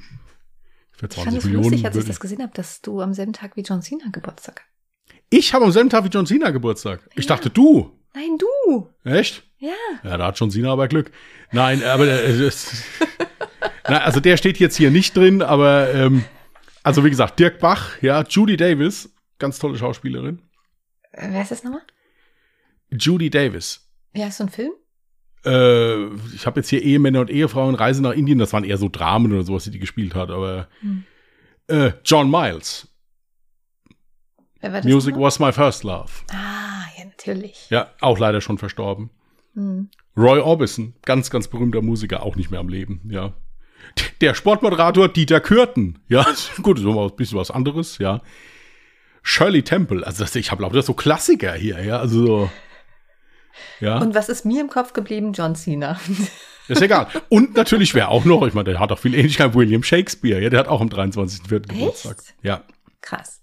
[1.03, 1.65] Für Ich fand 20 es Millionen.
[1.65, 4.61] lustig, als ich das gesehen habe, dass du am selben Tag wie John Cena Geburtstag
[4.61, 5.15] hast.
[5.31, 7.01] ich habe am selben Tag wie John Cena Geburtstag.
[7.17, 7.35] Ich Ja.
[7.35, 7.91] dachte, du.
[8.15, 8.89] Nein, du.
[9.05, 9.43] Echt?
[9.59, 9.73] Ja.
[10.05, 11.11] Ja, da hat John Cena aber Glück.
[11.51, 12.85] Nein, aber äh, das,
[13.89, 16.25] na, also der steht jetzt hier nicht drin, aber ähm,
[16.85, 20.41] also wie gesagt, Dirk Bach, ja, Judy Davis, ganz tolle Schauspielerin.
[21.13, 21.83] Äh, Wer ist das nochmal?
[22.91, 23.89] Judy Davis.
[24.13, 24.73] Wie heißt so ein Film?
[25.45, 28.89] Äh, ich habe jetzt hier Ehemänner und Ehefrauen, Reise nach Indien, das waren eher so
[28.89, 31.05] Dramen oder sowas, die die gespielt hat, aber Hm.
[31.69, 32.89] äh, John Miles,
[34.61, 35.27] war Music nochmal?
[35.27, 36.11] was my first love.
[36.31, 37.67] Ah, ja, natürlich.
[37.71, 39.11] Ja, auch leider schon verstorben.
[39.55, 39.91] Hm.
[40.17, 43.33] Roy Orbison, ganz, ganz berühmter Musiker, auch nicht mehr am Leben, ja.
[44.21, 46.25] Der Sportmoderator Dieter Kürten, ja,
[46.63, 48.21] gut, so ein bisschen was anderes, ja.
[49.25, 52.51] Shirley Temple, also ich habe lauter so Klassiker hier, ja, also so,
[53.81, 55.33] ja, Und was ist mir im Kopf geblieben?
[55.33, 55.99] John Cena.
[56.69, 57.09] ist egal.
[57.29, 60.51] Und natürlich, wer auch noch, ich meine, der hat auch viel Ähnlichkeit, William Shakespeare, ja,
[60.51, 61.69] der hat auch am 23.04.
[61.69, 62.17] Geburtstag.
[62.43, 62.63] Ja,
[63.03, 63.41] Krass.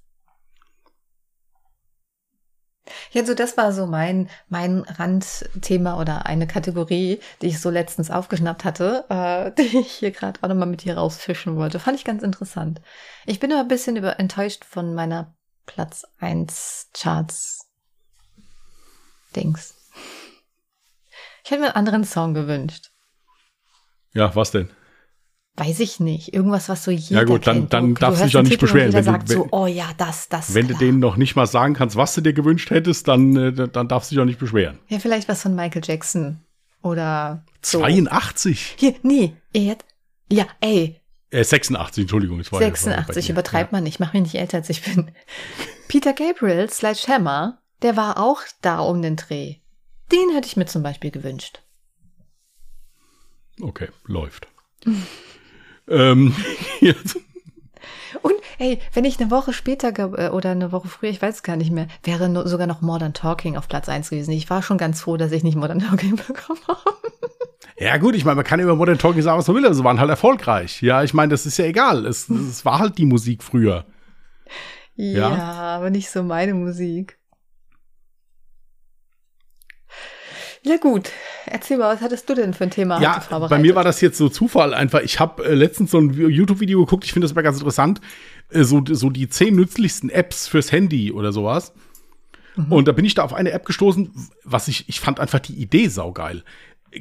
[3.12, 8.10] Ja, so das war so mein, mein Randthema oder eine Kategorie, die ich so letztens
[8.10, 11.80] aufgeschnappt hatte, äh, die ich hier gerade auch nochmal mit dir rausfischen wollte.
[11.80, 12.82] Fand ich ganz interessant.
[13.28, 15.36] Ich bin aber ein bisschen über, enttäuscht von meiner
[15.68, 17.68] Platz 1 Charts
[19.36, 19.79] Dings.
[21.50, 22.92] Ich hätte mir einen anderen Song gewünscht.
[24.14, 24.70] ja, was denn?
[25.56, 27.74] weiß ich nicht, irgendwas, was so jeder Ja gut, dann, kennt.
[27.74, 28.94] dann Du- darfst du du dich hörst nicht Titel beschweren.
[28.94, 30.54] Wenn sagt du, so, wenn, oh ja, das, das.
[30.54, 30.80] wenn du klar.
[30.80, 34.10] denen noch nicht mal sagen kannst, was du dir gewünscht hättest, dann, äh, dann darfst
[34.12, 34.80] du dich auch nicht beschweren.
[34.88, 36.40] Ja, vielleicht was von Michael Jackson.
[36.84, 37.80] Oder so.
[37.80, 38.76] 82?
[38.78, 39.84] Hier, nee, jetzt.
[40.32, 42.40] Ja, ey, Äh, 86, Entschuldigung.
[42.40, 43.32] es war- es war bei 86, dir.
[43.34, 45.12] übertreibt man nicht, mach mich nicht älter als ich bin.
[45.90, 49.56] Peter Gabriel, Sledgehammer, der war auch da um den Dreh.
[50.12, 51.62] Den hätte ich mir zum Beispiel gewünscht.
[53.62, 54.48] Okay, läuft.
[55.88, 56.34] ähm,
[56.80, 57.18] jetzt,
[58.22, 61.58] Und ey, wenn ich eine Woche später äh, oder eine Woche früher, ich weiß gar
[61.58, 64.32] nicht mehr, wäre no, sogar noch Modern Talking auf Platz 1 gewesen.
[64.32, 66.82] Ich war schon ganz froh, dass ich nicht Modern Talking bekommen habe.
[67.78, 69.84] ja gut, ich meine, man kann über Modern Talking sagen, was man will, aber sie
[69.84, 70.82] waren halt erfolgreich.
[70.82, 72.06] Ja, ich meine, das ist ja egal.
[72.06, 73.86] Es, es war halt die Musik früher.
[74.96, 75.76] Ja, Ja.
[75.76, 77.19] aber nicht so meine Musik.
[80.64, 81.12] Ja gut,
[81.46, 84.18] erzähl mal, was hattest du denn für ein Thema Ja, bei mir war das jetzt
[84.18, 85.02] so Zufall einfach.
[85.02, 88.02] Ich habe äh, letztens so ein YouTube-Video geguckt, ich finde das immer ganz interessant.
[88.50, 91.74] Äh, so, so die zehn nützlichsten Apps fürs Handy oder sowas.
[92.70, 94.12] Und da bin ich da auf eine App gestoßen,
[94.44, 96.44] was ich, ich fand einfach die Idee saugeil.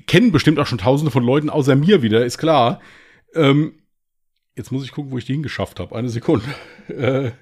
[0.07, 2.81] Kennen bestimmt auch schon tausende von Leuten außer mir wieder, ist klar.
[3.35, 3.73] Ähm,
[4.55, 5.97] jetzt muss ich gucken, wo ich die hingeschafft habe.
[5.97, 6.47] Eine Sekunde.
[6.89, 7.33] Äh,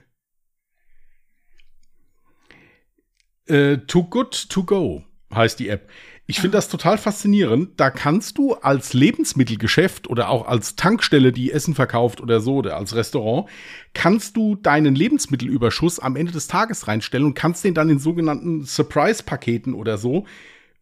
[3.46, 5.88] äh, Too Good To Go heißt die App.
[6.28, 7.70] Ich finde das total faszinierend.
[7.76, 12.76] Da kannst du als Lebensmittelgeschäft oder auch als Tankstelle, die Essen verkauft oder so, oder
[12.76, 13.48] als Restaurant,
[13.94, 18.64] kannst du deinen Lebensmittelüberschuss am Ende des Tages reinstellen und kannst den dann in sogenannten
[18.64, 20.26] Surprise-Paketen oder so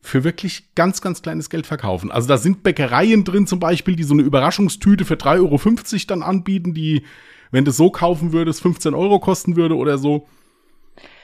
[0.01, 2.11] für wirklich ganz, ganz kleines Geld verkaufen.
[2.11, 6.23] Also da sind Bäckereien drin zum Beispiel, die so eine Überraschungstüte für 3,50 Euro dann
[6.23, 7.05] anbieten, die,
[7.51, 10.27] wenn du so kaufen würdest, 15 Euro kosten würde oder so.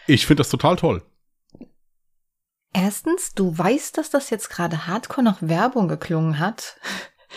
[0.07, 1.03] Ich finde das total toll.
[2.73, 6.77] Erstens, du weißt, dass das jetzt gerade hardcore nach Werbung geklungen hat.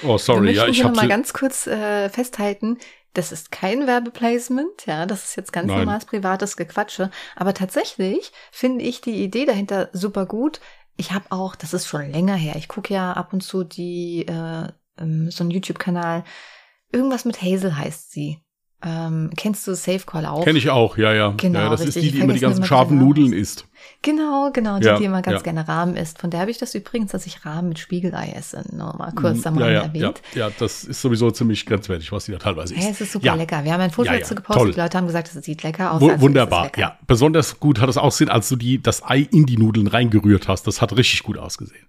[0.04, 2.78] Oh, sorry, ja, ich habe mal ganz kurz äh, festhalten,
[3.14, 5.80] das ist kein Werbeplacement, ja, das ist jetzt ganz Nein.
[5.80, 7.12] normales privates Gequatsche.
[7.36, 10.60] Aber tatsächlich finde ich die Idee dahinter super gut.
[10.98, 14.26] Ich habe auch, das ist schon länger her, ich gucke ja ab und zu die,
[14.28, 14.68] äh,
[14.98, 16.24] ähm, so einen YouTube-Kanal,
[16.92, 18.43] irgendwas mit Hazel heißt sie.
[18.86, 20.44] Ähm, kennst du Safecall auch?
[20.44, 21.34] Kenne ich auch, ja, ja.
[21.38, 21.96] Genau, ja das richtig.
[21.96, 23.08] ist die, die immer die ganzen scharfen Namen.
[23.08, 23.66] Nudeln isst.
[24.02, 25.44] Genau, genau, die, Ja, die immer ganz ja.
[25.44, 26.20] gerne Rahmen isst.
[26.20, 28.64] Von der habe ich das übrigens, dass ich Rahmen mit Spiegelei esse.
[28.76, 30.22] Nur mal kurz am ja, Rande ja, ja, erwähnt.
[30.36, 32.90] ja, das ist sowieso ziemlich grenzwertig, was die da teilweise isst.
[32.90, 33.36] es ist super ja.
[33.36, 33.64] lecker.
[33.64, 34.62] Wir haben ein Foto Ja, ja, dazu gepostet.
[34.64, 34.74] toll.
[34.74, 36.02] Die Leute haben gesagt, es sieht lecker aus.
[36.02, 36.82] Wu- also Wunderbar, lecker.
[36.82, 36.98] ja.
[37.08, 40.68] Besonders gut hat es ausgesehen, als du die, das Ei in die Nudeln reingerührt hast.
[40.68, 41.86] Das hat richtig gut ausgesehen.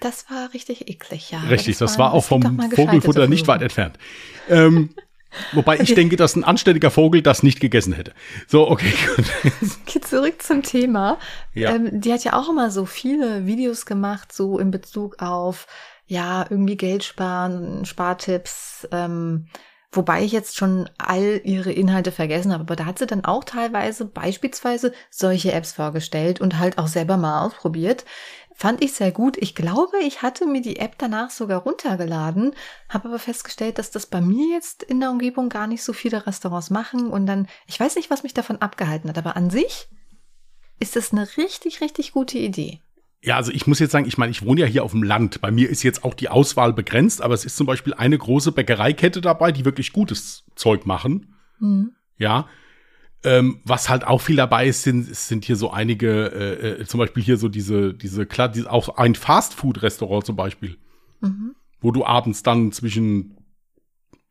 [0.00, 1.38] Das war richtig eklig, ja.
[1.42, 2.42] Richtig, das war auch vom
[2.74, 3.96] Vogelfutter nicht weit entfernt.
[4.48, 4.90] Ähm,
[5.52, 8.12] wobei ich denke, dass ein anständiger Vogel das nicht gegessen hätte.
[8.46, 9.24] So, okay, gut.
[9.86, 11.18] Okay, zurück zum Thema.
[11.54, 11.74] Ja.
[11.74, 15.66] Ähm, die hat ja auch immer so viele Videos gemacht, so in Bezug auf,
[16.06, 19.46] ja, irgendwie Geld sparen, Spartipps, ähm,
[19.92, 22.62] wobei ich jetzt schon all ihre Inhalte vergessen habe.
[22.62, 27.16] Aber da hat sie dann auch teilweise beispielsweise solche Apps vorgestellt und halt auch selber
[27.16, 28.04] mal ausprobiert.
[28.62, 29.38] Fand ich sehr gut.
[29.38, 32.54] Ich glaube, ich hatte mir die App danach sogar runtergeladen,
[32.88, 36.28] habe aber festgestellt, dass das bei mir jetzt in der Umgebung gar nicht so viele
[36.28, 39.88] Restaurants machen und dann, ich weiß nicht, was mich davon abgehalten hat, aber an sich
[40.78, 42.78] ist das eine richtig, richtig gute Idee.
[43.20, 45.40] Ja, also ich muss jetzt sagen, ich meine, ich wohne ja hier auf dem Land.
[45.40, 48.52] Bei mir ist jetzt auch die Auswahl begrenzt, aber es ist zum Beispiel eine große
[48.52, 51.34] Bäckereikette dabei, die wirklich gutes Zeug machen.
[51.58, 51.96] Mhm.
[52.16, 52.46] Ja.
[53.24, 56.98] Ähm, was halt auch viel dabei ist, sind, sind hier so einige, äh, äh, zum
[56.98, 60.76] Beispiel hier so diese, diese, klar, die, auch ein Fastfood-Restaurant zum Beispiel,
[61.20, 61.54] Mhm.
[61.80, 63.36] wo du abends dann zwischen,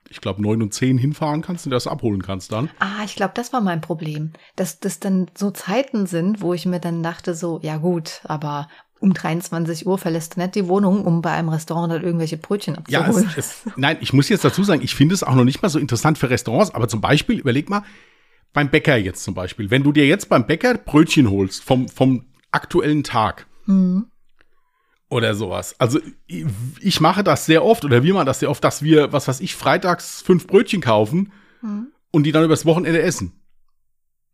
[0.10, 2.70] ich glaube, neun und zehn hinfahren kannst und das abholen kannst dann.
[2.80, 4.32] Ah, ich glaube, das war mein Problem.
[4.58, 8.68] Dass das dann so Zeiten sind, wo ich mir dann dachte, so, ja gut, aber
[9.00, 12.78] um 23 Uhr verlässt du nicht die Wohnung, um bei einem Restaurant dann irgendwelche Brötchen
[12.90, 13.30] Ja, abzuholen.
[13.38, 15.70] es, es, nein, ich muss jetzt dazu sagen, ich finde es auch noch nicht mal
[15.70, 17.84] so interessant für Restaurants, aber zum Beispiel, überleg mal,
[18.54, 22.26] beim Bäcker jetzt zum Beispiel, wenn du dir jetzt beim Bäcker Brötchen holst vom, vom
[22.52, 24.08] aktuellen Tag Mhm.
[25.10, 25.76] oder sowas.
[25.80, 26.46] Also ich-
[26.80, 29.40] ich mache das sehr oft oder wir machen das sehr oft, dass wir, was weiß
[29.40, 31.88] ich, freitags fünf Brötchen kaufen Mhm.
[32.12, 33.32] und die dann übers Wochenende essen.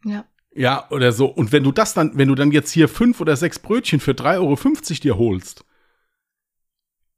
[0.03, 0.25] Ja.
[0.55, 1.27] Ja, oder so.
[1.27, 4.13] Und wenn du das dann, wenn du dann jetzt hier fünf oder sechs Brötchen für
[4.15, 4.55] 3,50 Euro
[5.03, 5.63] dir holst,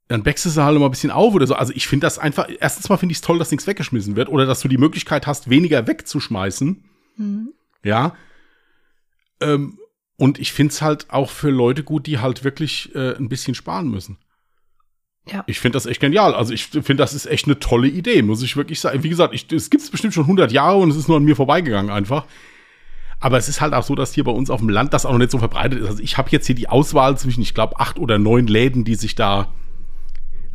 [0.10, 1.54] dann bäckst du sie halt mal ein bisschen auf oder so.
[1.54, 4.28] Also ich finde das einfach, erstens mal finde ich es toll, dass nichts weggeschmissen wird
[4.28, 6.84] oder dass du die Möglichkeit hast, weniger wegzuschmeißen.
[7.20, 7.54] Mhm.
[7.84, 8.16] Ja.
[9.42, 9.78] Ähm,
[10.18, 13.56] und ich finde es halt auch für Leute gut, die halt wirklich äh, ein bisschen
[13.56, 14.18] sparen müssen.
[15.32, 15.44] Ja.
[15.48, 16.34] Ich finde das echt genial.
[16.34, 19.04] Also ich finde, das ist echt eine tolle Idee, muss ich wirklich sagen.
[19.04, 21.24] Wie gesagt, ich, es gibt es bestimmt schon 100 Jahre und es ist nur an
[21.24, 22.26] mir vorbeigegangen einfach.
[23.20, 25.12] Aber es ist halt auch so, dass hier bei uns auf dem Land das auch
[25.12, 25.88] noch nicht so verbreitet ist.
[25.88, 28.96] Also ich habe jetzt hier die Auswahl zwischen, ich glaube, acht oder neun Läden, die
[28.96, 29.54] sich da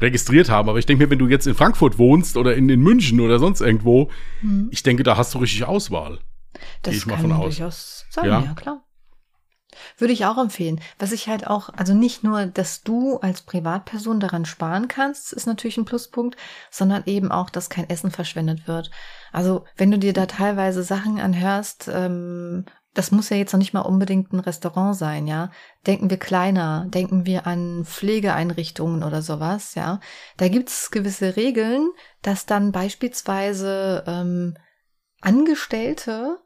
[0.00, 0.68] registriert haben.
[0.68, 3.38] Aber ich denke mir, wenn du jetzt in Frankfurt wohnst oder in, in München oder
[3.38, 4.11] sonst irgendwo,
[4.42, 4.68] mhm.
[4.70, 6.18] ich denke, da hast du richtig Auswahl.
[6.83, 8.40] Das ich kann durchaus sein, ja?
[8.40, 8.85] ja klar.
[9.99, 10.81] Würde ich auch empfehlen.
[10.99, 15.47] Was ich halt auch, also nicht nur, dass du als Privatperson daran sparen kannst, ist
[15.47, 16.37] natürlich ein Pluspunkt,
[16.71, 18.90] sondern eben auch, dass kein Essen verschwendet wird.
[19.33, 23.75] Also wenn du dir da teilweise Sachen anhörst, ähm, das muss ja jetzt noch nicht
[23.75, 25.51] mal unbedingt ein Restaurant sein, ja.
[25.87, 29.99] Denken wir kleiner, denken wir an Pflegeeinrichtungen oder sowas, ja.
[30.37, 31.90] Da gibt's gewisse Regeln,
[32.23, 34.57] dass dann beispielsweise ähm,
[35.21, 36.38] Angestellte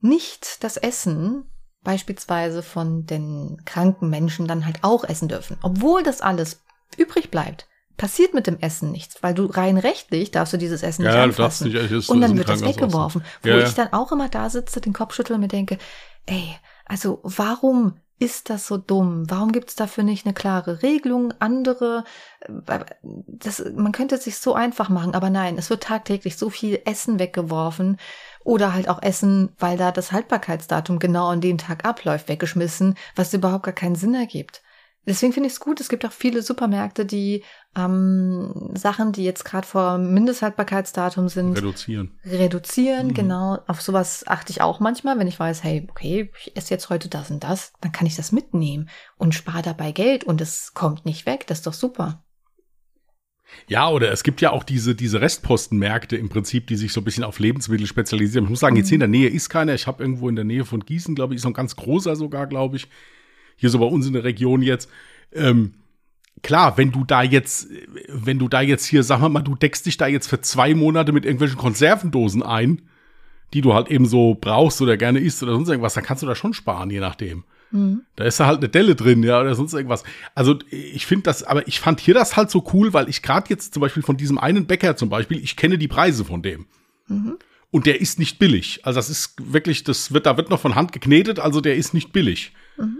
[0.00, 1.44] nicht das Essen
[1.82, 5.56] beispielsweise von den kranken Menschen dann halt auch essen dürfen.
[5.62, 6.62] Obwohl das alles
[6.96, 11.04] übrig bleibt, passiert mit dem Essen nichts, weil du rein rechtlich darfst du dieses Essen
[11.04, 11.70] ja, nicht anfassen.
[11.70, 13.22] Nicht, ist, und dann wird es weggeworfen.
[13.42, 15.78] Wo ja, ich dann auch immer da sitze, den Kopf schüttel und mir denke,
[16.26, 19.24] ey, also warum ist das so dumm?
[19.28, 21.32] Warum gibt es dafür nicht eine klare Regelung?
[21.40, 22.04] Andere,
[22.40, 26.50] äh, das, man könnte es sich so einfach machen, aber nein, es wird tagtäglich so
[26.50, 27.98] viel Essen weggeworfen
[28.44, 33.34] oder halt auch Essen, weil da das Haltbarkeitsdatum genau an dem Tag abläuft, weggeschmissen, was
[33.34, 34.62] überhaupt gar keinen Sinn ergibt.
[35.06, 35.80] Deswegen finde ich es gut.
[35.80, 37.42] Es gibt auch viele Supermärkte, die
[37.74, 42.18] ähm, Sachen, die jetzt gerade vor Mindesthaltbarkeitsdatum sind, reduzieren.
[42.24, 43.14] Reduzieren, mhm.
[43.14, 43.58] genau.
[43.66, 47.08] Auf sowas achte ich auch manchmal, wenn ich weiß, hey, okay, ich esse jetzt heute
[47.08, 51.06] das und das, dann kann ich das mitnehmen und spare dabei Geld und es kommt
[51.06, 51.46] nicht weg.
[51.46, 52.22] Das ist doch super.
[53.68, 57.04] Ja, oder es gibt ja auch diese, diese Restpostenmärkte im Prinzip, die sich so ein
[57.04, 58.44] bisschen auf Lebensmittel spezialisieren.
[58.44, 59.74] Ich muss sagen, jetzt hier in der Nähe ist keiner.
[59.74, 62.16] Ich habe irgendwo in der Nähe von Gießen, glaube ich, ist noch ein ganz großer
[62.16, 62.88] sogar, glaube ich.
[63.56, 64.88] Hier so bei uns in der Region jetzt.
[65.32, 65.74] Ähm,
[66.42, 67.68] klar, wenn du da jetzt,
[68.08, 71.12] wenn du da jetzt hier, sag mal, du deckst dich da jetzt für zwei Monate
[71.12, 72.82] mit irgendwelchen Konservendosen ein,
[73.52, 76.26] die du halt eben so brauchst oder gerne isst oder sonst irgendwas, dann kannst du
[76.26, 77.44] da schon sparen, je nachdem.
[77.70, 78.02] Mhm.
[78.16, 80.02] Da ist da halt eine Delle drin, ja, oder sonst irgendwas.
[80.34, 83.48] Also ich finde das, aber ich fand hier das halt so cool, weil ich gerade
[83.50, 86.66] jetzt zum Beispiel von diesem einen Bäcker zum Beispiel, ich kenne die Preise von dem.
[87.06, 87.38] Mhm.
[87.70, 88.80] Und der ist nicht billig.
[88.84, 91.94] Also das ist wirklich, das wird, da wird noch von Hand geknetet, also der ist
[91.94, 92.52] nicht billig.
[92.76, 92.98] Mhm.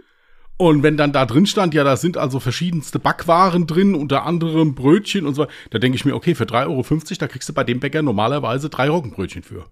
[0.56, 4.74] Und wenn dann da drin stand, ja, da sind also verschiedenste Backwaren drin, unter anderem
[4.74, 6.85] Brötchen und so, da denke ich mir, okay, für 3,50 Euro,
[7.18, 9.70] da kriegst du bei dem Bäcker normalerweise drei Roggenbrötchen für.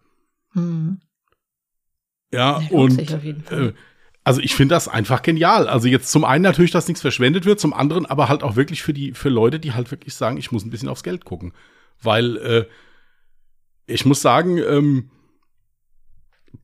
[0.54, 1.00] Mhm.
[2.32, 3.74] Ja, und äh,
[4.28, 5.66] also ich finde das einfach genial.
[5.68, 8.82] Also jetzt zum einen natürlich, dass nichts verschwendet wird, zum anderen aber halt auch wirklich
[8.82, 11.54] für die, für Leute, die halt wirklich sagen, ich muss ein bisschen aufs Geld gucken.
[12.02, 12.66] Weil äh,
[13.86, 15.10] ich muss sagen, ähm,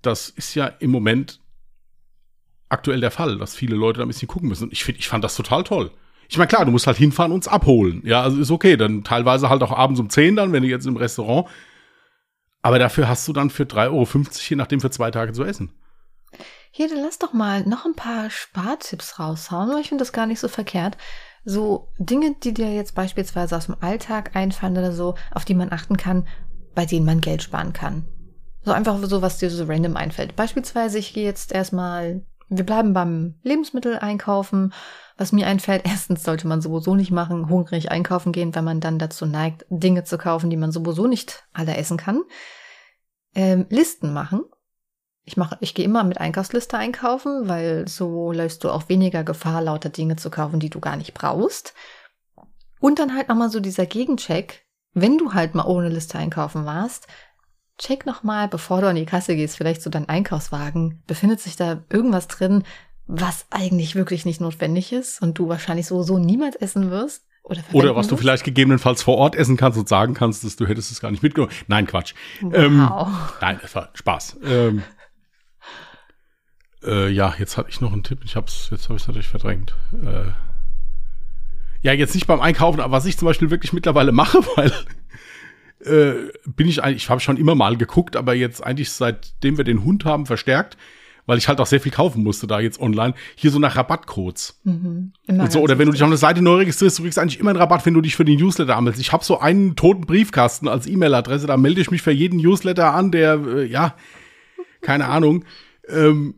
[0.03, 1.40] das ist ja im Moment
[2.68, 4.64] aktuell der Fall, dass viele Leute da ein bisschen gucken müssen.
[4.64, 5.90] Und ich finde, ich fand das total toll.
[6.29, 8.03] Ich meine, klar, du musst halt hinfahren und uns abholen.
[8.05, 8.77] Ja, also ist okay.
[8.77, 11.48] Dann teilweise halt auch abends um 10 dann, wenn du jetzt im Restaurant.
[12.61, 14.07] Aber dafür hast du dann für 3,50 Euro,
[14.50, 15.70] je nachdem, für zwei Tage zu essen.
[16.77, 19.79] Hier, dann lass doch mal noch ein paar Spartipps raushauen.
[19.79, 20.97] Ich finde das gar nicht so verkehrt.
[21.45, 25.71] So Dinge, die dir jetzt beispielsweise aus dem Alltag einfallen oder so, auf die man
[25.71, 26.27] achten kann,
[26.75, 28.07] bei denen man Geld sparen kann.
[28.65, 30.35] So einfach so, was dir so random einfällt.
[30.35, 34.73] Beispielsweise, ich gehe jetzt erstmal, wir bleiben beim Lebensmittel einkaufen.
[35.17, 38.99] Was mir einfällt, erstens sollte man sowieso nicht machen, hungrig einkaufen gehen, wenn man dann
[38.99, 42.23] dazu neigt, Dinge zu kaufen, die man sowieso nicht alle essen kann.
[43.37, 44.41] Ähm, Listen machen.
[45.25, 49.63] Ich mache, ich gehe immer mit Einkaufsliste einkaufen, weil so läufst du auch weniger Gefahr,
[49.63, 51.75] lauter Dinge zu kaufen, die du gar nicht brauchst.
[52.79, 57.07] Und dann halt nochmal so dieser Gegencheck, wenn du halt mal ohne Liste einkaufen warst,
[57.79, 61.83] check nochmal, bevor du an die Kasse gehst, vielleicht so dein Einkaufswagen, befindet sich da
[61.91, 62.65] irgendwas drin,
[63.07, 67.25] was eigentlich wirklich nicht notwendig ist und du wahrscheinlich sowieso niemals essen wirst.
[67.43, 70.67] Oder, Oder was du vielleicht gegebenenfalls vor Ort essen kannst und sagen kannst, dass du
[70.67, 71.53] hättest es gar nicht mitgenommen.
[71.67, 72.15] Nein, Quatsch.
[72.41, 72.55] Wow.
[72.55, 72.89] Ähm,
[73.43, 73.61] nein,
[73.93, 74.39] Spaß.
[74.45, 74.83] Ähm,
[76.87, 78.20] äh, ja, jetzt hatte ich noch einen Tipp.
[78.25, 79.75] Ich hab's, jetzt habe ich es natürlich verdrängt.
[79.92, 80.31] Äh,
[81.83, 84.73] ja, jetzt nicht beim Einkaufen, aber was ich zum Beispiel wirklich mittlerweile mache, weil
[85.85, 89.64] äh, bin ich eigentlich, ich habe schon immer mal geguckt, aber jetzt eigentlich seitdem wir
[89.64, 90.79] den Hund haben, verstärkt,
[91.27, 94.61] weil ich halt auch sehr viel kaufen musste da jetzt online, hier so nach Rabattcodes.
[94.64, 95.12] Mhm.
[95.27, 97.51] Und so, oder wenn du dich auf eine Seite neu registrierst, du kriegst eigentlich immer
[97.51, 99.03] einen Rabatt, wenn du dich für den Newsletter anmeldest.
[99.03, 102.92] Ich habe so einen toten Briefkasten als E-Mail-Adresse, da melde ich mich für jeden Newsletter
[102.92, 103.94] an, der, äh, ja,
[104.81, 105.44] keine Ahnung.
[105.88, 106.35] Ähm,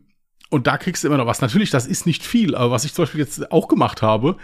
[0.49, 1.41] und da kriegst du immer noch was.
[1.41, 4.37] Natürlich, das ist nicht viel, aber was ich zum Beispiel jetzt auch gemacht habe,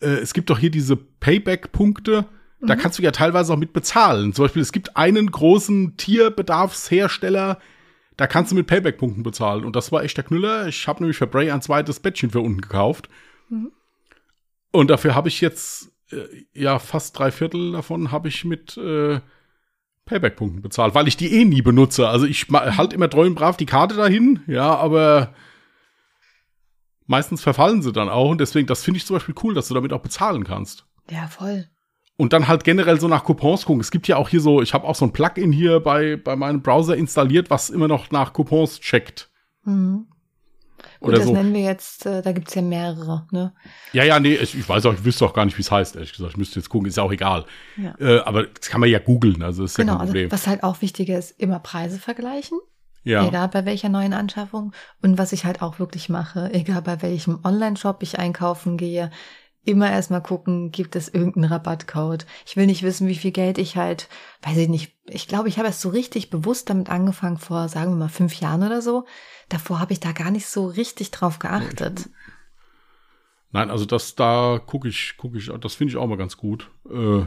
[0.00, 2.26] äh, es gibt doch hier diese Payback-Punkte,
[2.60, 2.66] mhm.
[2.66, 4.32] da kannst du ja teilweise auch mit bezahlen.
[4.32, 7.58] Zum Beispiel, es gibt einen großen Tierbedarfshersteller,
[8.16, 9.64] da kannst du mit Payback-Punkten bezahlen.
[9.64, 10.68] Und das war echt der Knüller.
[10.68, 13.08] Ich habe nämlich für Bray ein zweites Bettchen für unten gekauft.
[13.48, 13.72] Mhm.
[14.70, 19.20] Und dafür habe ich jetzt, äh, ja, fast drei Viertel davon habe ich mit äh,
[20.04, 22.08] Payback-Punkten bezahlt, weil ich die eh nie benutze.
[22.08, 25.34] Also ich halt immer treu und brav die Karte dahin, ja, aber
[27.06, 29.74] meistens verfallen sie dann auch und deswegen, das finde ich zum Beispiel cool, dass du
[29.74, 30.86] damit auch bezahlen kannst.
[31.10, 31.68] Ja, voll.
[32.16, 33.80] Und dann halt generell so nach Coupons gucken.
[33.80, 36.36] Es gibt ja auch hier so, ich habe auch so ein Plugin hier bei, bei
[36.36, 39.30] meinem Browser installiert, was immer noch nach Coupons checkt.
[39.64, 40.06] Mhm.
[41.02, 41.32] Gut, das so.
[41.32, 43.52] nennen wir jetzt, äh, da gibt's ja mehrere, ne?
[43.92, 45.96] Ja, ja, nee, ich, ich weiß auch, ich wüsste auch gar nicht, wie es heißt,
[45.96, 46.32] ehrlich gesagt.
[46.32, 47.44] Ich müsste jetzt gucken, ist ja auch egal.
[47.76, 47.94] Ja.
[47.98, 50.32] Äh, aber das kann man ja googeln, also ist Genau, ja kein also Problem.
[50.32, 52.58] was halt auch wichtiger ist, immer Preise vergleichen.
[53.04, 53.26] ja.
[53.26, 54.72] Egal bei welcher neuen Anschaffung.
[55.02, 59.10] Und was ich halt auch wirklich mache, egal bei welchem Online-Shop ich einkaufen gehe,
[59.64, 62.26] immer erstmal gucken, gibt es irgendeinen Rabattcode.
[62.46, 64.08] Ich will nicht wissen, wie viel Geld ich halt,
[64.42, 67.92] weiß ich nicht, ich glaube, ich habe erst so richtig bewusst damit angefangen vor, sagen
[67.92, 69.06] wir mal, fünf Jahren oder so.
[69.48, 72.08] Davor habe ich da gar nicht so richtig drauf geachtet.
[73.50, 76.70] Nein, also das, da gucke ich, gucke ich, das finde ich auch mal ganz gut.
[76.90, 77.26] Äh,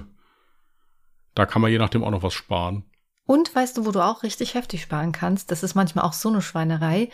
[1.36, 2.84] da kann man je nachdem auch noch was sparen.
[3.28, 5.52] Und weißt du, wo du auch richtig heftig sparen kannst?
[5.52, 7.10] Das ist manchmal auch so eine Schweinerei.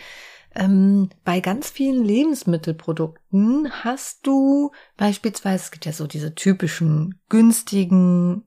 [0.53, 8.43] Ähm, bei ganz vielen Lebensmittelprodukten hast du beispielsweise, es gibt ja so diese typischen günstigen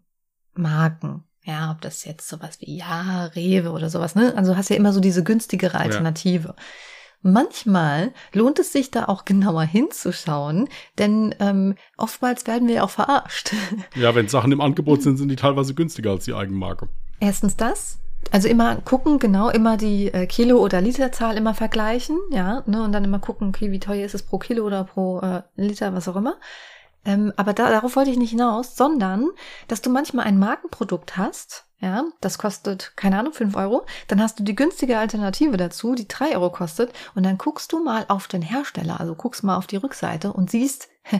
[0.54, 1.24] Marken.
[1.42, 4.34] Ja, ob das jetzt sowas wie Ja, Rewe oder sowas, ne?
[4.36, 6.54] Also hast ja immer so diese günstigere Alternative.
[7.20, 12.90] Manchmal lohnt es sich da auch genauer hinzuschauen, denn ähm, oftmals werden wir ja auch
[12.90, 13.52] verarscht.
[13.94, 16.88] Ja, wenn Sachen im Angebot sind, sind die teilweise günstiger als die Eigenmarke.
[17.20, 17.98] Erstens das.
[18.30, 22.92] Also immer gucken, genau, immer die äh, Kilo- oder Literzahl immer vergleichen, ja, ne, und
[22.92, 26.08] dann immer gucken, okay, wie teuer ist es pro Kilo oder pro äh, Liter, was
[26.08, 26.36] auch immer.
[27.04, 29.28] Ähm, aber da, darauf wollte ich nicht hinaus, sondern,
[29.68, 34.38] dass du manchmal ein Markenprodukt hast, ja, das kostet, keine Ahnung, fünf Euro, dann hast
[34.38, 38.26] du die günstige Alternative dazu, die drei Euro kostet, und dann guckst du mal auf
[38.26, 40.88] den Hersteller, also guckst mal auf die Rückseite und siehst,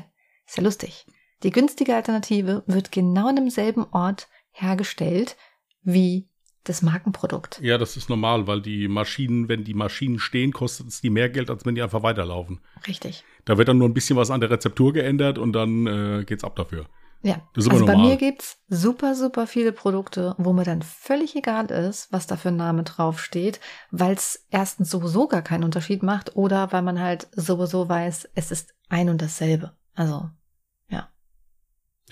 [0.46, 1.06] ist ja lustig,
[1.42, 5.36] die günstige Alternative wird genau an demselben Ort hergestellt
[5.82, 6.30] wie
[6.64, 7.60] das Markenprodukt.
[7.62, 11.28] Ja, das ist normal, weil die Maschinen, wenn die Maschinen stehen, kostet es die mehr
[11.28, 12.60] Geld, als wenn die einfach weiterlaufen.
[12.86, 13.22] Richtig.
[13.44, 16.44] Da wird dann nur ein bisschen was an der Rezeptur geändert und dann äh, geht's
[16.44, 16.86] ab dafür.
[17.22, 18.10] Ja, Das ist also aber bei normal.
[18.10, 22.48] mir gibt's super, super viele Produkte, wo mir dann völlig egal ist, was da für
[22.48, 23.60] ein Name draufsteht,
[23.90, 28.50] weil es erstens sowieso gar keinen Unterschied macht oder weil man halt sowieso weiß, es
[28.50, 29.72] ist ein und dasselbe.
[29.94, 30.28] Also.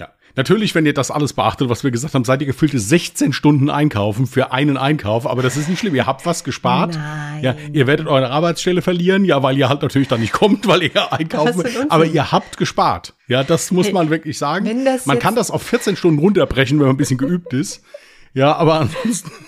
[0.02, 0.08] Ja.
[0.34, 3.68] Natürlich, wenn ihr das alles beachtet, was wir gesagt haben, seid ihr gefüllte 16 Stunden
[3.68, 5.94] einkaufen für einen Einkauf, aber das ist nicht schlimm.
[5.94, 6.94] Ihr habt was gespart.
[6.94, 7.42] Nein.
[7.44, 10.84] Ja, ihr werdet eure Arbeitsstelle verlieren, ja, weil ihr halt natürlich dann nicht kommt, weil
[10.84, 11.62] ihr einkaufen.
[11.90, 13.14] Aber ihr habt gespart.
[13.28, 14.86] Ja, das muss Hey, man wirklich sagen.
[15.04, 17.82] man kann das auf 14 Stunden runterbrechen, wenn man ein bisschen geübt ist.
[18.32, 19.30] Ja, aber ansonsten.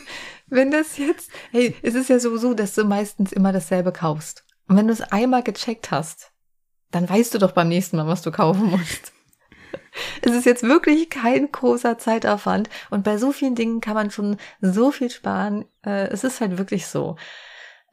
[0.46, 4.44] Wenn das jetzt, hey, es ist ja sowieso, dass du meistens immer dasselbe kaufst.
[4.68, 6.30] Und wenn du es einmal gecheckt hast,
[6.90, 9.12] dann weißt du doch beim nächsten Mal, was du kaufen musst.
[10.22, 14.36] Es ist jetzt wirklich kein großer Zeitaufwand und bei so vielen Dingen kann man schon
[14.60, 15.64] so viel sparen.
[15.84, 17.16] Äh, es ist halt wirklich so.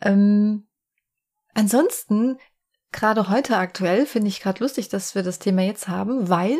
[0.02, 0.68] Ähm,
[1.54, 2.38] ansonsten,
[2.92, 6.60] gerade heute aktuell, finde ich gerade lustig, dass wir das Thema jetzt haben, weil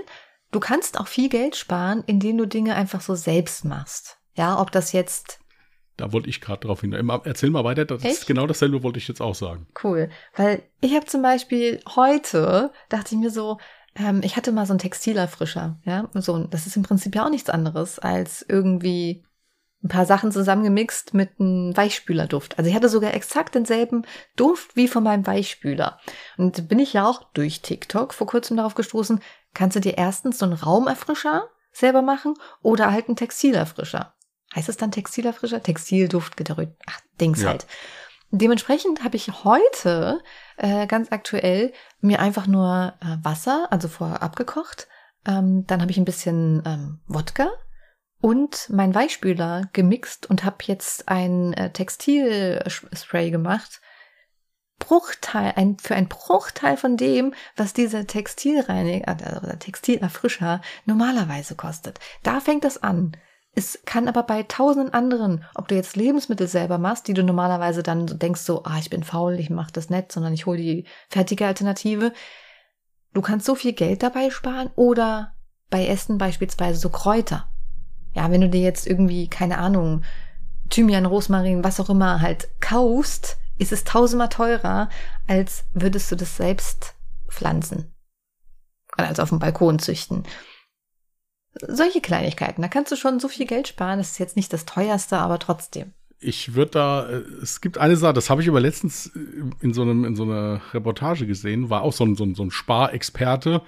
[0.52, 4.18] du kannst auch viel Geld sparen, indem du Dinge einfach so selbst machst.
[4.36, 5.40] Ja, ob das jetzt
[5.98, 6.94] Da wollte ich gerade drauf hin.
[7.26, 7.86] Erzähl mal weiter.
[7.86, 8.14] Das Echt?
[8.14, 9.68] ist genau dasselbe wollte ich jetzt auch sagen.
[9.84, 13.58] Cool, weil ich habe zum Beispiel heute, dachte ich mir so,
[13.96, 17.30] ähm, ich hatte mal so einen Textilerfrischer, ja, so, das ist im Prinzip ja auch
[17.30, 19.24] nichts anderes als irgendwie
[19.84, 22.58] ein paar Sachen zusammengemixt mit einem Weichspülerduft.
[22.58, 24.04] Also ich hatte sogar exakt denselben
[24.36, 26.00] Duft wie von meinem Weichspüler.
[26.38, 29.22] Und bin ich ja auch durch TikTok vor kurzem darauf gestoßen,
[29.54, 34.14] kannst du dir erstens so einen Raumerfrischer selber machen oder halt einen Textilerfrischer.
[34.56, 35.64] Heißt es dann Textilerfrischer?
[35.64, 37.50] Textilduft, Gedrückt, ach, Dings Ja.
[37.50, 37.66] halt.
[38.32, 40.22] Dementsprechend habe ich heute
[40.56, 44.88] äh, ganz aktuell mir einfach nur äh, Wasser, also vorher abgekocht.
[45.26, 47.50] Ähm, dann habe ich ein bisschen ähm, Wodka
[48.22, 53.82] und mein Weichspüler gemixt und habe jetzt ein äh, Textilspray gemacht.
[54.80, 62.00] Bruchteil, ein, für ein Bruchteil von dem, was dieser Textilreiniger oder Textilerfrischer normalerweise kostet.
[62.24, 63.16] Da fängt das an.
[63.54, 67.84] Es kann aber bei tausenden anderen, ob du jetzt Lebensmittel selber machst, die du normalerweise
[67.84, 70.86] dann denkst so, ah, ich bin faul, ich mach das nicht, sondern ich hole die
[71.10, 72.14] fertige Alternative.
[73.14, 75.36] Du kannst so viel Geld dabei sparen oder
[75.70, 77.52] bei Essen beispielsweise so Kräuter.
[78.14, 80.04] Ja, wenn du dir jetzt irgendwie, keine Ahnung,
[80.70, 84.90] Thymian, Rosmarin, was auch immer halt kaufst, ist es tausendmal teurer,
[85.28, 86.96] als würdest du das selbst
[87.28, 87.94] pflanzen.
[88.98, 90.24] Also auf dem Balkon züchten.
[91.54, 94.00] Solche Kleinigkeiten, da kannst du schon so viel Geld sparen.
[94.00, 95.94] Das ist jetzt nicht das teuerste, aber trotzdem.
[96.20, 99.20] Ich würde da, äh, es gibt eine Sache, das habe ich aber letztens äh,
[99.60, 102.44] in so, einem, in so einer Reportage gesehen, war auch so ein, so ein, so
[102.44, 103.62] ein Sparexperte.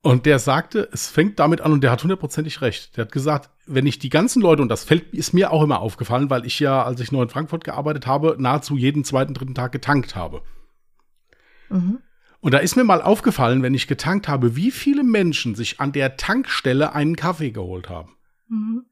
[0.00, 2.96] Und der sagte, es fängt damit an und der hat hundertprozentig recht.
[2.96, 5.80] Der hat gesagt, wenn ich die ganzen Leute, und das fällt, ist mir auch immer
[5.80, 9.56] aufgefallen, weil ich ja, als ich noch in Frankfurt gearbeitet habe, nahezu jeden zweiten, dritten
[9.56, 10.42] Tag getankt habe.
[11.68, 11.98] Mhm.
[12.40, 15.92] Und da ist mir mal aufgefallen, wenn ich getankt habe, wie viele Menschen sich an
[15.92, 18.16] der Tankstelle einen Kaffee geholt haben.
[18.48, 18.84] Mhm.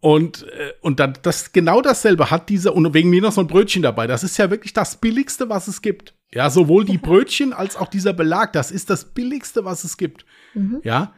[0.00, 3.46] Und, äh, und dann, das genau dasselbe hat dieser, und wegen mir noch so ein
[3.46, 4.06] Brötchen dabei.
[4.06, 6.14] Das ist ja wirklich das Billigste, was es gibt.
[6.32, 10.24] Ja, sowohl die Brötchen als auch dieser Belag, das ist das Billigste, was es gibt.
[10.54, 10.80] Mhm.
[10.84, 11.14] Ja.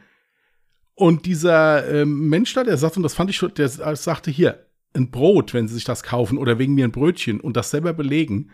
[0.95, 4.67] Und dieser äh, Mensch da, der sagt, und das fand ich schon, der sagte hier,
[4.95, 7.93] ein Brot, wenn Sie sich das kaufen, oder wegen mir ein Brötchen und das selber
[7.93, 8.51] belegen.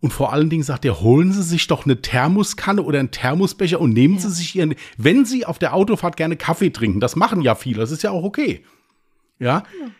[0.00, 3.80] Und vor allen Dingen sagt er, holen Sie sich doch eine Thermoskanne oder einen Thermosbecher
[3.80, 4.20] und nehmen ja.
[4.20, 7.80] Sie sich Ihren, wenn Sie auf der Autofahrt gerne Kaffee trinken, das machen ja viele,
[7.80, 8.64] das ist ja auch okay.
[9.40, 9.64] Ja.
[9.80, 9.90] ja.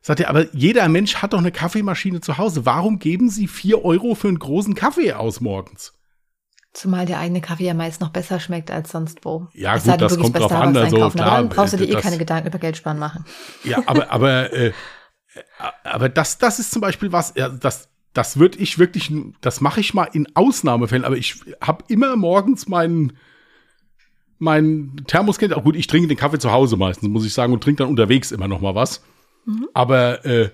[0.00, 2.66] Sagt er, aber jeder Mensch hat doch eine Kaffeemaschine zu Hause.
[2.66, 5.92] Warum geben Sie vier Euro für einen großen Kaffee aus morgens?
[6.72, 9.46] Zumal der eigene Kaffee ja meist noch besser schmeckt als sonst wo.
[9.52, 10.76] Ja, es gut, das kommt drauf an.
[10.76, 13.24] Also, klar, aber dann brauchst du dir eh keine Gedanken über Geld sparen machen.
[13.62, 14.72] Ja, aber, aber, äh,
[15.84, 19.80] aber das, das ist zum Beispiel was, ja, das, das würde ich wirklich, das mache
[19.80, 23.14] ich mal in Ausnahmefällen, aber ich habe immer morgens meinen
[24.42, 27.62] mein Thermoskind, auch gut, ich trinke den Kaffee zu Hause meistens, muss ich sagen, und
[27.62, 29.04] trinke dann unterwegs immer noch mal was.
[29.46, 29.68] Mhm.
[29.72, 30.50] Aber äh,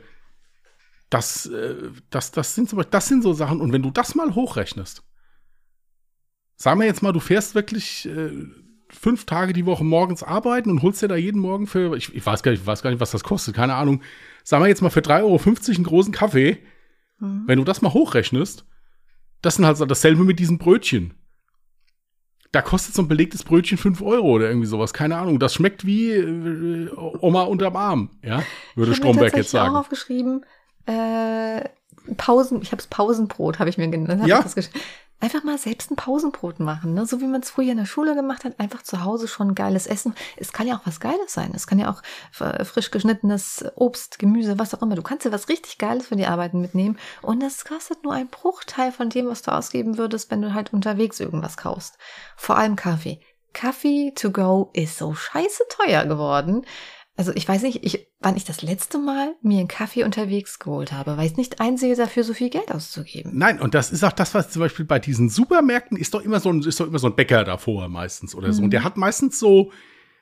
[1.08, 4.34] das, äh, das, das, sind so, das sind so Sachen, und wenn du das mal
[4.34, 5.02] hochrechnest,
[6.56, 8.30] sagen wir jetzt mal, du fährst wirklich äh,
[8.90, 12.26] fünf Tage die Woche morgens arbeiten und holst dir da jeden Morgen für, ich, ich,
[12.26, 14.02] weiß gar nicht, ich weiß gar nicht, was das kostet, keine Ahnung,
[14.44, 15.40] sagen wir jetzt mal für 3,50 Euro
[15.76, 16.58] einen großen Kaffee,
[17.18, 17.44] mhm.
[17.46, 18.64] wenn du das mal hochrechnest,
[19.42, 21.14] das sind halt dasselbe mit diesen Brötchen.
[22.50, 25.38] Da kostet so ein belegtes Brötchen 5 Euro oder irgendwie sowas, keine Ahnung.
[25.38, 28.42] Das schmeckt wie äh, Oma unterm Arm, ja,
[28.74, 29.64] würde Stromberg jetzt sagen.
[29.64, 30.46] Ich habe auch aufgeschrieben,
[30.86, 31.68] äh,
[32.16, 34.26] Pausen, ich habe es Pausenbrot, habe ich mir genannt.
[34.26, 34.44] Ja
[35.20, 37.04] einfach mal selbst ein Pausenbrot machen, ne?
[37.06, 39.86] so wie man es früher in der Schule gemacht hat, einfach zu Hause schon geiles
[39.86, 40.14] Essen.
[40.36, 41.52] Es kann ja auch was Geiles sein.
[41.54, 44.94] Es kann ja auch frisch geschnittenes Obst, Gemüse, was auch immer.
[44.94, 48.28] Du kannst dir was richtig Geiles für die Arbeiten mitnehmen und das kostet nur einen
[48.28, 51.98] Bruchteil von dem, was du ausgeben würdest, wenn du halt unterwegs irgendwas kaufst.
[52.36, 53.20] Vor allem Kaffee.
[53.52, 56.64] Kaffee to go ist so scheiße teuer geworden.
[57.18, 60.92] Also ich weiß nicht, ich, wann ich das letzte Mal mir einen Kaffee unterwegs geholt
[60.92, 63.32] habe, weil ich nicht einsehe, dafür so viel Geld auszugeben.
[63.34, 66.38] Nein, und das ist auch das, was zum Beispiel bei diesen Supermärkten ist doch immer
[66.38, 68.60] so ein, ist doch immer so ein Bäcker davor meistens oder so.
[68.60, 68.66] Mhm.
[68.66, 69.72] Und der hat meistens so,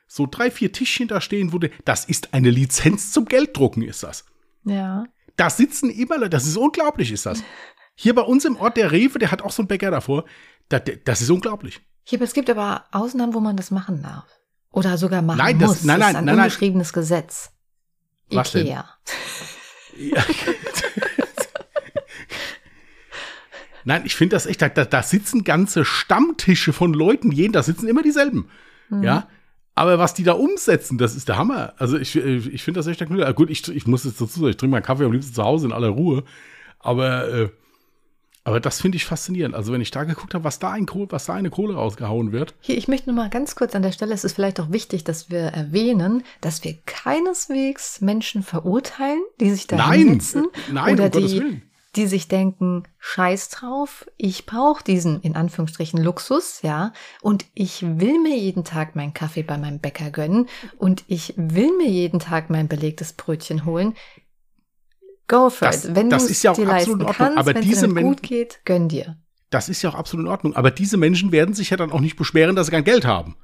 [0.07, 4.01] so drei, vier Tischchen da stehen, wo der, das ist eine Lizenz zum Gelddrucken, ist
[4.01, 4.25] das.
[4.63, 5.03] Ja.
[5.35, 7.43] Da sitzen immer Leute, das ist unglaublich, ist das.
[7.93, 10.25] Hier bei uns im Ort der Rewe, der hat auch so einen Bäcker davor.
[10.67, 11.79] Das, das ist unglaublich.
[12.05, 14.25] Hier, es gibt aber Ausnahmen, wo man das machen darf.
[14.71, 15.83] Oder sogar machen nein, das, muss.
[15.83, 17.01] Nein, nein, das ist ein nein, ungeschriebenes nein.
[17.01, 17.51] Gesetz.
[18.29, 18.85] Was Ikea.
[19.97, 20.23] Ja.
[23.87, 27.87] Nein, ich finde das echt, da, da sitzen ganze Stammtische von Leuten, jeden, da sitzen
[27.87, 28.49] immer dieselben.
[28.89, 29.01] Mhm.
[29.01, 29.29] Ja.
[29.75, 31.73] Aber was die da umsetzen, das ist der Hammer.
[31.77, 33.31] Also ich, ich finde das echt der Knüller.
[33.33, 35.67] Gut, ich, ich muss jetzt dazu sagen, ich trinke meinen Kaffee am liebsten zu Hause
[35.67, 36.25] in aller Ruhe.
[36.79, 37.49] Aber äh,
[38.47, 39.55] aber das finde ich faszinierend.
[39.55, 42.31] Also wenn ich da geguckt habe, was da, ein Kohl, was da eine Kohle rausgehauen
[42.31, 42.55] wird.
[42.61, 45.03] Hier, ich möchte nur mal ganz kurz an der Stelle, es ist vielleicht auch wichtig,
[45.03, 50.47] dass wir erwähnen, dass wir keineswegs Menschen verurteilen, die sich da nein, hinsetzen.
[50.71, 51.61] Nein, oder um die,
[51.97, 58.17] die sich denken, scheiß drauf, ich brauche diesen, in Anführungsstrichen, Luxus, ja, und ich will
[58.21, 62.49] mir jeden Tag meinen Kaffee bei meinem Bäcker gönnen und ich will mir jeden Tag
[62.49, 63.93] mein belegtes Brötchen holen.
[65.27, 65.95] Go for das, it.
[65.95, 67.13] Wenn das ist ja auch absolut in Ordnung.
[67.15, 69.17] Kannst, aber diese Menschen gut geht, gönn dir.
[69.49, 70.55] Das ist ja auch absolut in Ordnung.
[70.55, 73.35] Aber diese Menschen werden sich ja dann auch nicht beschweren, dass sie kein Geld haben.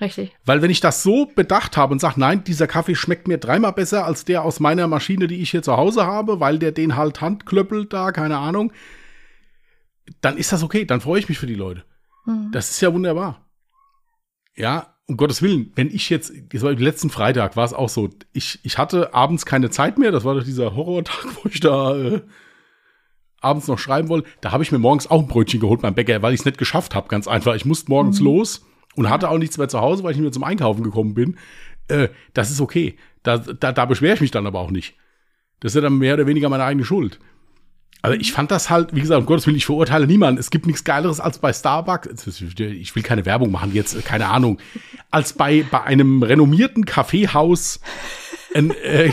[0.00, 0.32] Richtig.
[0.44, 3.72] Weil wenn ich das so bedacht habe und sage, nein, dieser Kaffee schmeckt mir dreimal
[3.72, 6.96] besser als der aus meiner Maschine, die ich hier zu Hause habe, weil der den
[6.96, 8.72] halt handklöppelt da, keine Ahnung,
[10.20, 10.84] dann ist das okay.
[10.84, 11.84] Dann freue ich mich für die Leute.
[12.24, 12.50] Mhm.
[12.52, 13.46] Das ist ja wunderbar.
[14.56, 18.10] Ja, um Gottes Willen, wenn ich jetzt, das war letzten Freitag, war es auch so,
[18.32, 21.96] ich, ich hatte abends keine Zeit mehr, das war doch dieser Horrortag, wo ich da
[21.96, 22.20] äh,
[23.40, 24.28] abends noch schreiben wollte.
[24.40, 26.58] Da habe ich mir morgens auch ein Brötchen geholt beim Bäcker, weil ich es nicht
[26.58, 27.56] geschafft habe, ganz einfach.
[27.56, 28.26] Ich musste morgens mhm.
[28.26, 31.14] los und hatte auch nichts mehr zu Hause, weil ich nicht mehr zum Einkaufen gekommen
[31.14, 31.36] bin.
[31.88, 32.96] Äh, das ist okay.
[33.24, 34.94] Da, da, da beschwere ich mich dann aber auch nicht.
[35.58, 37.18] Das ist ja dann mehr oder weniger meine eigene Schuld.
[38.02, 40.40] Aber ich fand das halt, wie gesagt, um Gottes Willen, ich verurteile niemanden.
[40.40, 42.26] Es gibt nichts Geileres als bei Starbucks.
[42.58, 44.58] Ich will keine Werbung machen jetzt, keine Ahnung.
[45.10, 47.80] Als bei, bei einem renommierten Kaffeehaus.
[48.54, 49.12] Ein, äh,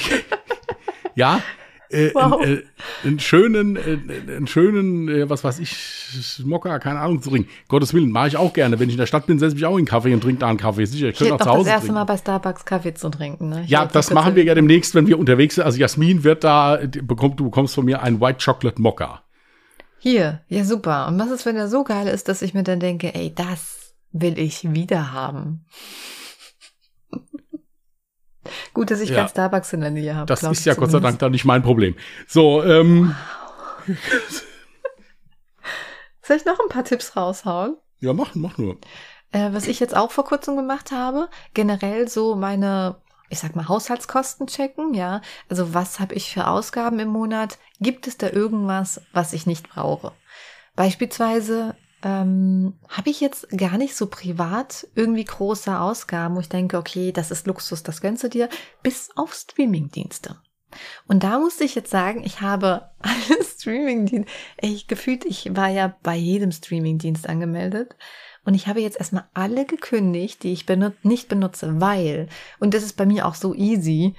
[1.15, 1.41] ja,
[1.89, 2.41] äh, wow.
[2.41, 2.63] einen, äh,
[3.03, 3.97] einen schönen, äh,
[4.35, 7.49] einen schönen, äh, was weiß ich, Mokka, keine Ahnung, zu trinken.
[7.67, 8.79] Gottes Willen, mache ich auch gerne.
[8.79, 10.39] Wenn ich in der Stadt bin, setze ich mich auch in einen Kaffee und trinke
[10.39, 10.85] da einen Kaffee.
[10.85, 11.93] Sicher, ich könnte auch zu Hause das erste trinken.
[11.95, 13.49] Mal bei Starbucks Kaffee zu trinken.
[13.49, 13.63] Ne?
[13.67, 15.63] Ja, das machen wir ja demnächst, wenn wir unterwegs sind.
[15.63, 19.23] Also Jasmin wird da, bekommt, du bekommst von mir einen White Chocolate Mokka.
[19.99, 21.07] Hier, ja super.
[21.07, 23.93] Und was ist, wenn er so geil ist, dass ich mir dann denke, ey, das
[24.11, 25.65] will ich wieder haben.
[28.73, 29.17] Gut, dass ich ja.
[29.17, 30.25] kein Starbucks in der Nähe habe.
[30.25, 31.95] Das ist ja Gott sei Dank dann nicht mein Problem.
[32.27, 33.15] So, ähm.
[36.21, 37.77] Soll ich noch ein paar Tipps raushauen?
[37.99, 38.77] Ja, mach, mach nur.
[39.31, 42.97] Äh, was ich jetzt auch vor kurzem gemacht habe, generell so meine,
[43.29, 45.21] ich sag mal, Haushaltskosten checken, ja.
[45.49, 47.57] Also was habe ich für Ausgaben im Monat?
[47.79, 50.11] Gibt es da irgendwas, was ich nicht brauche?
[50.75, 56.77] Beispielsweise ähm, habe ich jetzt gar nicht so privat irgendwie große Ausgaben, wo ich denke,
[56.77, 58.49] okay, das ist Luxus, das gönnst du dir,
[58.83, 60.37] bis auf Streamingdienste.
[61.07, 64.31] Und da musste ich jetzt sagen, ich habe alle Streamingdienste,
[64.61, 67.95] ich gefühlt, ich war ja bei jedem Streamingdienst angemeldet.
[68.45, 72.29] Und ich habe jetzt erstmal alle gekündigt, die ich benut nicht benutze, weil,
[72.59, 74.15] und das ist bei mir auch so easy,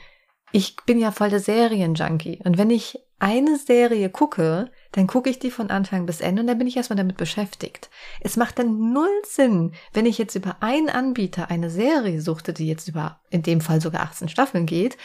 [0.52, 2.40] ich bin ja voll der Serienjunkie.
[2.44, 6.46] Und wenn ich eine Serie gucke, dann gucke ich die von Anfang bis Ende und
[6.46, 7.90] dann bin ich erstmal damit beschäftigt.
[8.20, 12.66] Es macht dann null Sinn, wenn ich jetzt über einen Anbieter eine Serie suchte, die
[12.66, 14.96] jetzt über, in dem Fall sogar 18 Staffeln geht,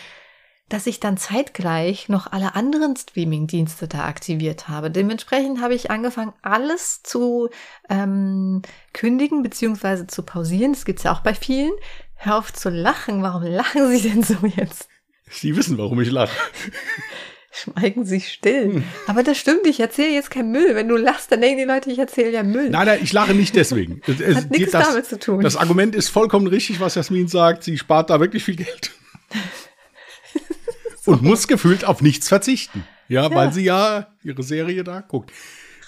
[0.69, 4.89] dass ich dann zeitgleich noch alle anderen Streaming-Dienste da aktiviert habe.
[4.89, 7.49] Dementsprechend habe ich angefangen, alles zu
[7.89, 8.61] ähm,
[8.93, 10.07] kündigen bzw.
[10.07, 10.73] zu pausieren.
[10.73, 11.73] Das gibt's ja auch bei vielen.
[12.15, 13.21] Hör auf zu lachen.
[13.21, 14.87] Warum lachen Sie denn so jetzt?
[15.29, 16.35] Sie wissen, warum ich lache.
[17.55, 18.73] Schweigen Sie still.
[18.73, 18.83] Hm.
[19.05, 20.73] Aber das stimmt, ich erzähle jetzt kein Müll.
[20.73, 22.69] Wenn du lachst, dann denken die Leute, ich erzähle ja Müll.
[22.71, 24.01] Nein, nein, ich lache nicht deswegen.
[24.07, 25.41] Es, Hat nichts das, damit zu tun.
[25.41, 27.63] Das Argument ist vollkommen richtig, was Jasmin sagt.
[27.63, 28.91] Sie spart da wirklich viel Geld.
[31.05, 32.85] und muss gefühlt auf nichts verzichten.
[33.07, 35.31] Ja, ja, weil sie ja ihre Serie da guckt.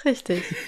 [0.03, 0.43] Richtig.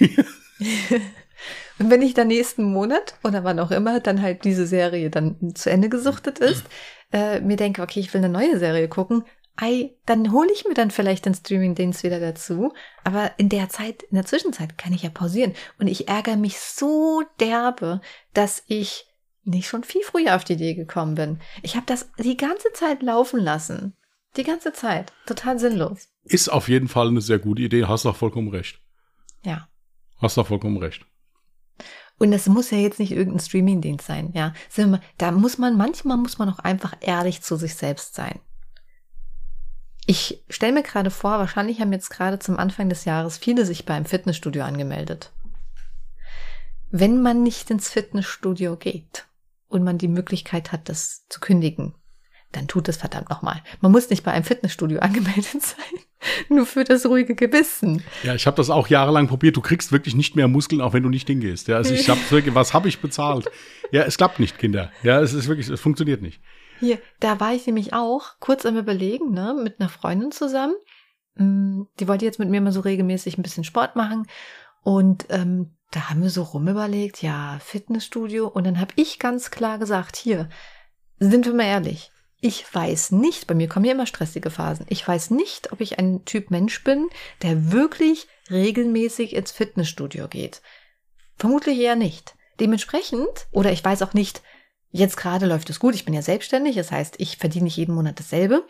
[1.78, 5.54] und wenn ich dann nächsten Monat oder wann auch immer dann halt diese Serie dann
[5.54, 6.64] zu Ende gesuchtet ist,
[7.12, 9.22] äh, mir denke, okay, ich will eine neue Serie gucken,
[9.60, 12.72] ei, dann hole ich mir dann vielleicht den Streaming-Dienst wieder dazu.
[13.04, 15.54] Aber in der Zeit, in der Zwischenzeit kann ich ja pausieren.
[15.78, 18.00] Und ich ärgere mich so derbe,
[18.34, 19.06] dass ich
[19.44, 21.40] nicht schon viel früher auf die Idee gekommen bin.
[21.62, 23.94] Ich habe das die ganze Zeit laufen lassen.
[24.36, 25.12] Die ganze Zeit.
[25.26, 26.08] Total sinnlos.
[26.24, 27.86] Ist auf jeden Fall eine sehr gute Idee.
[27.86, 28.80] Hast doch vollkommen recht.
[29.44, 29.68] Ja.
[30.20, 31.04] Hast doch vollkommen recht.
[32.18, 34.52] Und das muss ja jetzt nicht irgendein Streamingdienst sein, ja.
[35.18, 38.40] Da muss man, manchmal muss man auch einfach ehrlich zu sich selbst sein.
[40.10, 43.84] Ich stelle mir gerade vor, wahrscheinlich haben jetzt gerade zum Anfang des Jahres viele sich
[43.84, 45.32] beim Fitnessstudio angemeldet.
[46.90, 49.26] Wenn man nicht ins Fitnessstudio geht
[49.68, 51.94] und man die Möglichkeit hat, das zu kündigen,
[52.52, 53.62] dann tut es verdammt nochmal.
[53.82, 56.00] Man muss nicht bei einem Fitnessstudio angemeldet sein.
[56.48, 58.02] Nur für das ruhige Gewissen.
[58.22, 59.58] Ja, ich habe das auch jahrelang probiert.
[59.58, 61.68] Du kriegst wirklich nicht mehr Muskeln, auch wenn du nicht hingehst.
[61.68, 63.50] Ja, also ich habe wirklich, was habe ich bezahlt?
[63.92, 64.90] Ja, es klappt nicht, Kinder.
[65.02, 66.40] Ja, es ist wirklich, es funktioniert nicht.
[66.80, 70.74] Hier, da war ich nämlich auch kurz am Überlegen, ne, mit einer Freundin zusammen.
[71.34, 74.26] Mm, die wollte jetzt mit mir mal so regelmäßig ein bisschen Sport machen.
[74.82, 78.46] Und ähm, da haben wir so rumüberlegt, ja, Fitnessstudio.
[78.46, 80.48] Und dann habe ich ganz klar gesagt, hier,
[81.18, 84.86] sind wir mal ehrlich, ich weiß nicht, bei mir kommen ja immer stressige Phasen.
[84.88, 87.08] Ich weiß nicht, ob ich ein Typ Mensch bin,
[87.42, 90.62] der wirklich regelmäßig ins Fitnessstudio geht.
[91.36, 92.36] Vermutlich eher nicht.
[92.60, 94.42] Dementsprechend, oder ich weiß auch nicht,
[94.90, 97.94] jetzt gerade läuft es gut, ich bin ja selbstständig, das heißt, ich verdiene nicht jeden
[97.94, 98.66] Monat dasselbe.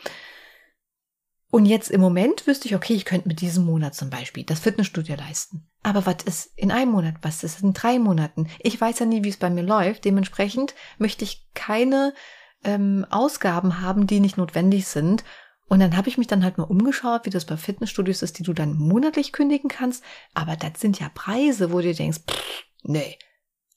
[1.50, 4.60] Und jetzt im Moment wüsste ich, okay, ich könnte mit diesem Monat zum Beispiel das
[4.60, 5.66] Fitnessstudio leisten.
[5.82, 7.14] Aber was ist in einem Monat?
[7.22, 8.48] Was ist in drei Monaten?
[8.58, 10.04] Ich weiß ja nie, wie es bei mir läuft.
[10.04, 12.12] Dementsprechend möchte ich keine
[12.64, 15.24] ähm, Ausgaben haben, die nicht notwendig sind.
[15.68, 18.42] Und dann habe ich mich dann halt mal umgeschaut, wie das bei Fitnessstudios ist, die
[18.42, 20.02] du dann monatlich kündigen kannst.
[20.34, 23.18] Aber das sind ja Preise, wo du denkst, pff, nee.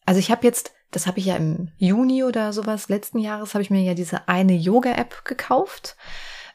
[0.06, 3.64] Also ich habe jetzt, das habe ich ja im Juni oder sowas letzten Jahres, habe
[3.64, 5.96] ich mir ja diese eine Yoga-App gekauft.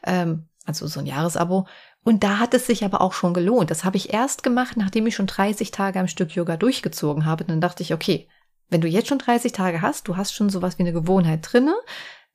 [0.03, 1.67] Ähm, also so ein Jahresabo.
[2.03, 3.71] Und da hat es sich aber auch schon gelohnt.
[3.71, 7.43] Das habe ich erst gemacht, nachdem ich schon 30 Tage am Stück Yoga durchgezogen habe.
[7.43, 8.29] Und dann dachte ich, okay,
[8.69, 11.75] wenn du jetzt schon 30 Tage hast, du hast schon sowas wie eine Gewohnheit drinne,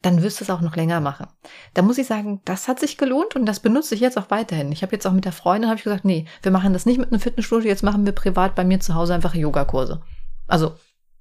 [0.00, 1.26] dann wirst du es auch noch länger machen.
[1.74, 4.72] Da muss ich sagen, das hat sich gelohnt und das benutze ich jetzt auch weiterhin.
[4.72, 6.98] Ich habe jetzt auch mit der Freundin habe ich gesagt, nee, wir machen das nicht
[6.98, 10.02] mit einem Fitnessstudio, jetzt machen wir privat bei mir zu Hause einfach Yogakurse.
[10.48, 10.72] Also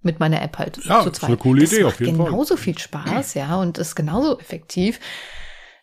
[0.01, 1.15] mit meiner App halt ja, zu zweit.
[1.15, 2.31] Ist eine coole Idee auf jeden genauso Fall.
[2.31, 4.99] Genauso viel Spaß, ja, und ist genauso effektiv.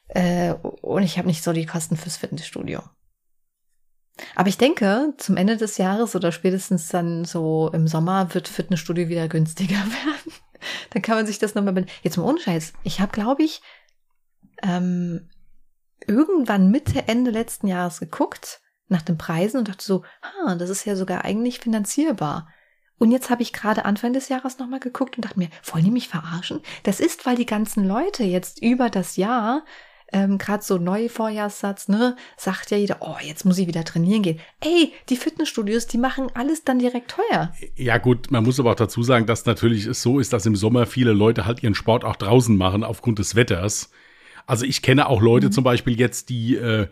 [0.08, 2.82] Äh, und ich habe nicht so die Kosten fürs Fitnessstudio.
[4.34, 9.08] Aber ich denke, zum Ende des Jahres oder spätestens dann so im Sommer wird Fitnessstudio
[9.08, 10.32] wieder günstiger werden.
[10.90, 11.86] Dann kann man sich das nochmal.
[12.02, 12.72] Jetzt mal ohne Scheiß.
[12.82, 13.62] Ich habe, glaube ich,
[14.62, 15.28] ähm,
[16.06, 20.84] irgendwann Mitte, Ende letzten Jahres geguckt nach den Preisen und dachte so, ah, das ist
[20.84, 22.48] ja sogar eigentlich finanzierbar.
[22.98, 25.90] Und jetzt habe ich gerade Anfang des Jahres nochmal geguckt und dachte mir, wollen die
[25.90, 26.60] mich verarschen?
[26.82, 29.64] Das ist, weil die ganzen Leute jetzt über das Jahr
[30.12, 34.40] ähm, gerade so Neuvorjahrssatz, ne, sagt ja jeder, oh, jetzt muss ich wieder trainieren gehen.
[34.60, 37.52] Ey, die Fitnessstudios, die machen alles dann direkt teuer.
[37.76, 40.56] Ja gut, man muss aber auch dazu sagen, dass natürlich es so ist, dass im
[40.56, 43.90] Sommer viele Leute halt ihren Sport auch draußen machen aufgrund des Wetters.
[44.46, 45.52] Also ich kenne auch Leute mhm.
[45.52, 46.88] zum Beispiel jetzt, die äh,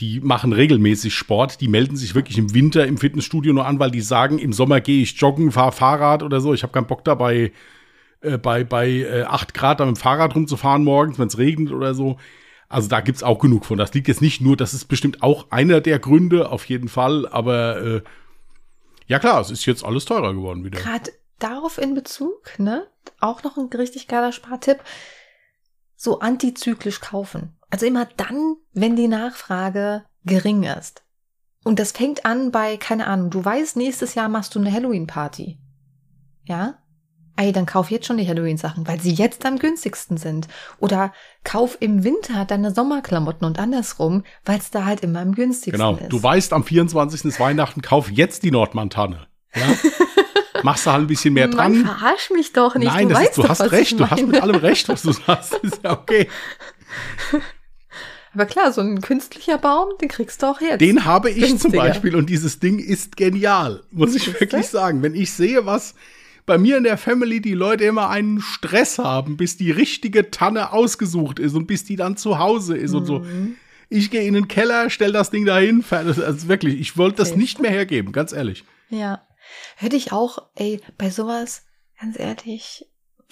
[0.00, 3.90] die machen regelmäßig Sport, die melden sich wirklich im Winter im Fitnessstudio nur an, weil
[3.90, 6.54] die sagen, im Sommer gehe ich joggen, fahre Fahrrad oder so.
[6.54, 7.52] Ich habe keinen Bock dabei,
[8.20, 11.94] äh, bei, bei äh, 8 Grad mit dem Fahrrad rumzufahren morgens, wenn es regnet oder
[11.94, 12.16] so.
[12.68, 13.78] Also da gibt's auch genug von.
[13.78, 17.26] Das liegt jetzt nicht nur, das ist bestimmt auch einer der Gründe, auf jeden Fall,
[17.26, 18.02] aber äh,
[19.06, 20.78] ja klar, es ist jetzt alles teurer geworden wieder.
[20.78, 22.86] Gerade darauf in Bezug, ne?
[23.20, 24.78] Auch noch ein richtig geiler Spartipp.
[25.96, 27.57] So antizyklisch kaufen.
[27.70, 31.02] Also immer dann, wenn die Nachfrage gering ist.
[31.64, 35.58] Und das fängt an bei, keine Ahnung, du weißt, nächstes Jahr machst du eine Halloween-Party.
[36.44, 36.78] Ja?
[37.36, 40.48] Ey, dann kauf jetzt schon die Halloween-Sachen, weil sie jetzt am günstigsten sind.
[40.78, 41.12] Oder
[41.44, 45.96] kauf im Winter deine Sommerklamotten und andersrum, weil es da halt immer am günstigsten genau.
[45.96, 46.08] ist.
[46.08, 47.26] Du weißt, am 24.
[47.26, 49.28] ist Weihnachten, kauf jetzt die Nordmantanne.
[49.54, 49.66] Ja?
[50.64, 51.82] Machst du halt ein bisschen mehr dran.
[51.82, 52.92] Mann, verarsch mich doch nicht.
[52.92, 54.00] Nein, du weißt ist, du doch, hast recht.
[54.00, 55.54] Du hast mit allem recht, was du sagst.
[55.62, 56.28] Ist ja okay.
[58.34, 60.80] Aber klar, so ein künstlicher Baum, den kriegst du auch jetzt.
[60.80, 61.78] Den habe ich zum Günstiger.
[61.78, 64.40] Beispiel und dieses Ding ist genial, muss ich Siehste?
[64.40, 65.02] wirklich sagen.
[65.02, 65.94] Wenn ich sehe, was
[66.46, 70.72] bei mir in der Family die Leute immer einen Stress haben, bis die richtige Tanne
[70.72, 73.20] ausgesucht ist und bis die dann zu Hause ist und so.
[73.20, 73.56] Mhm.
[73.90, 76.22] Ich gehe in den Keller, stell das Ding dahin, fertig.
[76.22, 78.64] Also wirklich, ich wollte das nicht mehr hergeben, ganz ehrlich.
[78.90, 79.26] Ja.
[79.76, 81.64] Hätte ich auch, ey, bei sowas,
[82.00, 82.86] ganz ehrlich,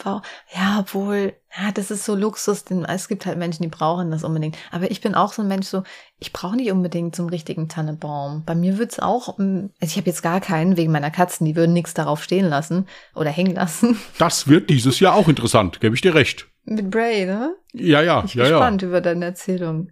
[0.05, 4.25] ja, obwohl, ja, das ist so Luxus, denn es gibt halt Menschen, die brauchen das
[4.25, 4.57] unbedingt.
[4.71, 5.83] Aber ich bin auch so ein Mensch, so,
[6.19, 8.45] ich brauche nicht unbedingt so einen richtigen Tannebaum.
[8.45, 11.57] Bei mir wird's auch, mm, also ich habe jetzt gar keinen wegen meiner Katzen, die
[11.57, 13.99] würden nichts darauf stehen lassen oder hängen lassen.
[14.19, 16.47] Das wird dieses Jahr auch interessant, gebe ich dir recht.
[16.65, 17.55] Mit Bray, ne?
[17.73, 18.57] Ja, ja, Ich bin ja, ja.
[18.57, 19.91] gespannt über deine Erzählung.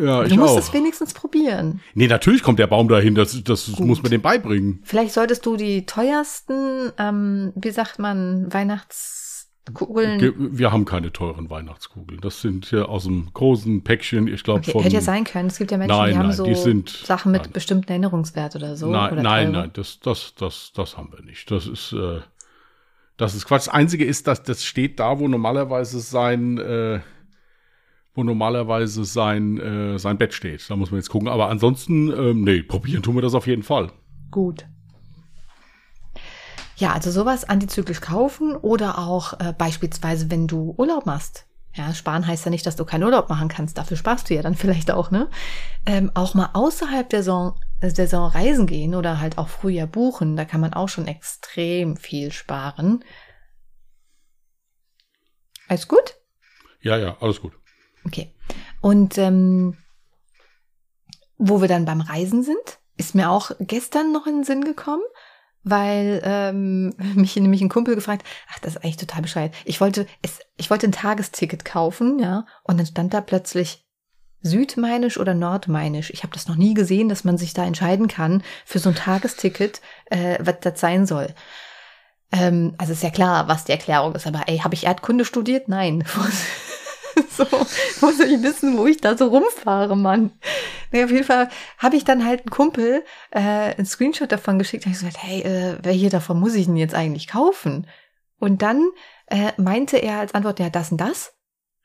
[0.00, 0.58] Ja, ich du musst auch.
[0.58, 1.80] es wenigstens probieren.
[1.94, 3.80] Nee, natürlich kommt der Baum dahin, das, das Gut.
[3.86, 4.80] muss man dem beibringen.
[4.84, 9.19] Vielleicht solltest du die teuersten, ähm, wie sagt man, Weihnachtskugeln.
[9.66, 12.20] Ge- Wir haben keine teuren Weihnachtskugeln.
[12.20, 14.82] Das sind hier aus dem großen Päckchen, ich glaube Okay, von.
[14.82, 15.48] hätte ja sein können.
[15.48, 17.52] Es gibt ja Menschen, Nein, die haben nein, so die sind- Sachen mit nein.
[17.52, 18.90] bestimmten Erinnerungswert oder so.
[18.90, 21.50] nein, oder nein, nein, das, das, das, das haben wir nicht.
[21.50, 22.20] Das ist, äh,
[23.16, 23.66] das ist Quatsch.
[23.66, 27.00] Das Einzige ist, dass das steht da, wo normalerweise sein, äh,
[28.14, 30.68] wo normalerweise sein, äh, sein Bett steht.
[30.68, 31.28] Da muss man jetzt gucken.
[31.28, 33.92] Aber ansonsten, ähm, nee, probieren tun wir das auf jeden Fall.
[34.30, 34.66] Gut.
[36.80, 41.46] Ja, also sowas antizyklisch kaufen oder auch äh, beispielsweise, wenn du Urlaub machst.
[41.74, 43.76] Ja, sparen heißt ja nicht, dass du keinen Urlaub machen kannst.
[43.76, 45.28] Dafür sparst du ja dann vielleicht auch, ne?
[45.84, 49.86] Ähm, auch mal außerhalb der Saison, äh, der Saison reisen gehen oder halt auch früher
[49.86, 50.36] buchen.
[50.36, 53.04] Da kann man auch schon extrem viel sparen.
[55.68, 56.16] Alles gut?
[56.80, 57.52] Ja, ja, alles gut.
[58.06, 58.34] Okay.
[58.80, 59.76] Und ähm,
[61.36, 65.02] wo wir dann beim Reisen sind, ist mir auch gestern noch in den Sinn gekommen,
[65.62, 69.54] weil ähm, mich nämlich ein Kumpel gefragt, ach, das ist eigentlich total bescheuert.
[69.64, 73.84] Ich wollte es, ich wollte ein Tagesticket kaufen, ja, und dann stand da plötzlich
[74.42, 76.10] Südmainisch oder Nordmainisch.
[76.10, 78.94] Ich habe das noch nie gesehen, dass man sich da entscheiden kann für so ein
[78.94, 81.34] Tagesticket, äh, was das sein soll.
[82.32, 85.68] Ähm, also ist ja klar, was die Erklärung ist, aber ey, habe ich Erdkunde studiert?
[85.68, 86.04] Nein.
[87.36, 87.44] so,
[88.00, 90.32] muss ich wissen, wo ich da so rumfahre, Mann.
[90.92, 91.48] Nee, auf jeden Fall
[91.78, 94.84] habe ich dann halt einen Kumpel äh, einen Screenshot davon geschickt.
[94.84, 97.86] Da hab ich gesagt, hey, äh, welche davon muss ich denn jetzt eigentlich kaufen?
[98.38, 98.88] Und dann
[99.26, 101.34] äh, meinte er als Antwort, ja, das und das.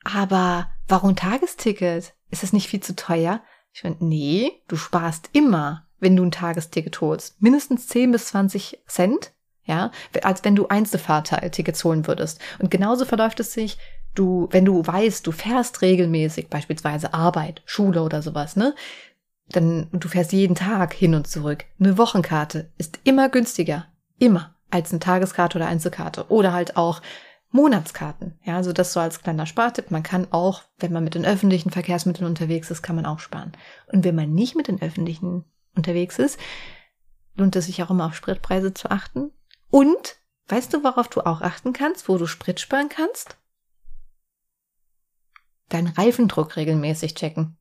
[0.04, 2.14] Aber warum Tagesticket?
[2.30, 3.42] Ist das nicht viel zu teuer?
[3.74, 7.42] Ich meinte, nee, du sparst immer, wenn du ein Tagesticket holst.
[7.42, 9.92] Mindestens 10 bis 20 Cent, ja,
[10.24, 12.40] als wenn du Einzelfahrtickets holen würdest.
[12.60, 13.78] Und genauso verläuft es sich,
[14.16, 18.74] du, wenn du weißt, du fährst regelmäßig, beispielsweise Arbeit, Schule oder sowas, ne?
[19.50, 21.66] Dann, du fährst jeden Tag hin und zurück.
[21.80, 23.86] Eine Wochenkarte ist immer günstiger.
[24.18, 24.56] Immer.
[24.72, 26.26] Als eine Tageskarte oder Einzelkarte.
[26.30, 27.02] Oder halt auch
[27.52, 28.40] Monatskarten.
[28.44, 29.92] Ja, also das so als kleiner Spartipp.
[29.92, 33.52] Man kann auch, wenn man mit den öffentlichen Verkehrsmitteln unterwegs ist, kann man auch sparen.
[33.92, 35.46] Und wenn man nicht mit den öffentlichen
[35.76, 36.40] unterwegs ist,
[37.36, 39.32] lohnt es sich auch immer auf Spritpreise zu achten.
[39.70, 43.38] Und, weißt du, worauf du auch achten kannst, wo du Sprit sparen kannst?
[45.70, 47.58] Deinen Reifendruck regelmäßig checken.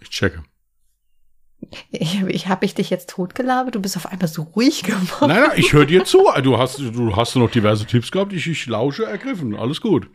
[0.00, 0.42] Ich checke.
[1.90, 3.74] Ich, ich habe ich dich jetzt totgelabert?
[3.76, 5.28] Du bist auf einmal so ruhig geworden.
[5.28, 6.26] Nein, nein, ich höre dir zu.
[6.42, 8.32] Du hast, du hast noch diverse Tipps gehabt.
[8.32, 9.54] Ich, ich lausche ergriffen.
[9.56, 10.08] Alles gut.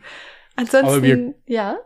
[0.56, 1.78] Ansonsten, wir- ja.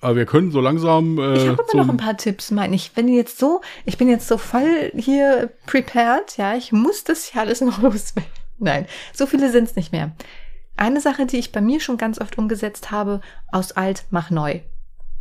[0.00, 1.18] Aber wir können so langsam.
[1.18, 2.92] Äh, Ich habe zum- noch ein paar Tipps, meine ich.
[2.94, 7.40] Wenn jetzt so, ich bin jetzt so voll hier prepared, ja, ich muss das hier
[7.42, 8.30] alles noch loswerden.
[8.58, 10.14] Nein, so viele sind es nicht mehr.
[10.80, 13.20] Eine Sache, die ich bei mir schon ganz oft umgesetzt habe,
[13.52, 14.60] aus alt mach neu.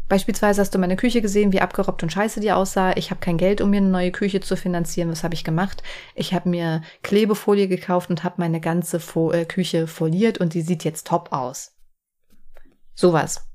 [0.08, 2.96] Beispielsweise hast du meine Küche gesehen, wie abgerobbt und scheiße die aussah.
[2.96, 5.12] Ich habe kein Geld, um mir eine neue Küche zu finanzieren.
[5.12, 5.84] Was habe ich gemacht?
[6.16, 10.62] Ich habe mir Klebefolie gekauft und habe meine ganze Fo äh, Küche foliert und die
[10.62, 11.76] sieht jetzt top aus.
[12.96, 13.49] Sowas.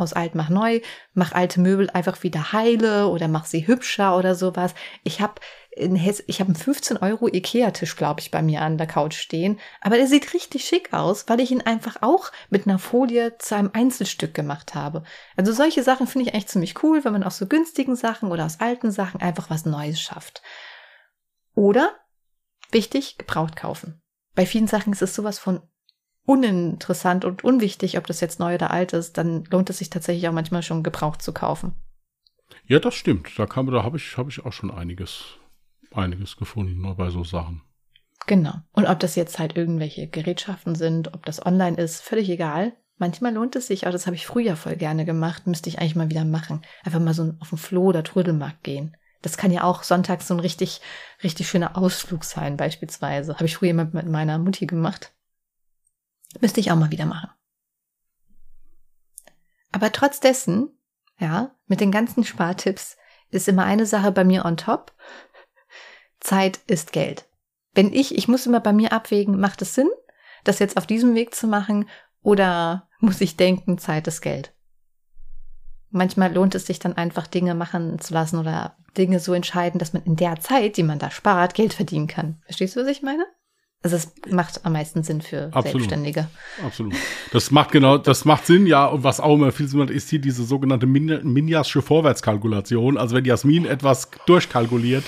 [0.00, 0.80] Aus alt mach neu,
[1.14, 4.74] mach alte Möbel einfach wieder heile oder mach sie hübscher oder sowas.
[5.04, 5.34] Ich habe
[5.78, 9.60] ich habe einen 15 Euro Ikea-Tisch, glaube ich, bei mir an der Couch stehen.
[9.80, 13.54] Aber der sieht richtig schick aus, weil ich ihn einfach auch mit einer Folie zu
[13.54, 15.04] einem Einzelstück gemacht habe.
[15.36, 18.44] Also solche Sachen finde ich eigentlich ziemlich cool, wenn man aus so günstigen Sachen oder
[18.44, 20.42] aus alten Sachen einfach was Neues schafft.
[21.54, 21.94] Oder,
[22.72, 24.02] wichtig, gebraucht kaufen.
[24.34, 25.62] Bei vielen Sachen ist es sowas von
[26.28, 30.28] uninteressant und unwichtig, ob das jetzt neu oder alt ist, dann lohnt es sich tatsächlich
[30.28, 31.72] auch manchmal schon gebraucht zu kaufen.
[32.66, 33.30] Ja, das stimmt.
[33.38, 35.24] Da kam, da habe ich, habe ich auch schon einiges,
[35.90, 37.62] einiges gefunden nur bei so Sachen.
[38.26, 38.52] Genau.
[38.72, 42.74] Und ob das jetzt halt irgendwelche Gerätschaften sind, ob das online ist, völlig egal.
[42.98, 45.96] Manchmal lohnt es sich, auch das habe ich früher voll gerne gemacht, müsste ich eigentlich
[45.96, 46.60] mal wieder machen.
[46.84, 48.94] Einfach mal so auf den Floh oder Trödelmarkt gehen.
[49.22, 50.82] Das kann ja auch sonntags so ein richtig,
[51.22, 53.34] richtig schöner Ausflug sein, beispielsweise.
[53.34, 55.12] Habe ich früher mit meiner Mutti gemacht.
[56.40, 57.30] Müsste ich auch mal wieder machen.
[59.72, 60.70] Aber trotz dessen,
[61.18, 62.96] ja, mit den ganzen Spartipps
[63.30, 64.94] ist immer eine Sache bei mir on top.
[66.20, 67.28] Zeit ist Geld.
[67.74, 69.90] Wenn ich, ich muss immer bei mir abwägen, macht es Sinn,
[70.44, 71.88] das jetzt auf diesem Weg zu machen
[72.22, 74.54] oder muss ich denken, Zeit ist Geld?
[75.90, 79.92] Manchmal lohnt es sich dann einfach Dinge machen zu lassen oder Dinge so entscheiden, dass
[79.92, 82.42] man in der Zeit, die man da spart, Geld verdienen kann.
[82.44, 83.24] Verstehst du, was ich meine?
[83.82, 85.64] Also es macht am meisten Sinn für Absolut.
[85.64, 86.28] Selbstständige.
[86.64, 86.94] Absolut.
[87.32, 88.86] Das macht genau, das macht Sinn, ja.
[88.86, 92.98] Und was auch immer viel Sinn macht, ist hier diese sogenannte Min Minjasche Vorwärtskalkulation.
[92.98, 95.04] Also wenn Jasmin etwas durchkalkuliert,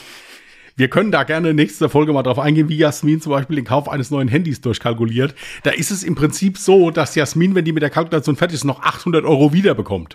[0.77, 3.65] wir können da gerne in nächster Folge mal drauf eingehen, wie Jasmin zum Beispiel den
[3.65, 5.35] Kauf eines neuen Handys durchkalkuliert.
[5.65, 8.65] Da ist es im Prinzip so, dass Jasmin, wenn die mit der Kalkulation fertig ist,
[8.65, 10.15] noch 800 Euro wiederbekommt.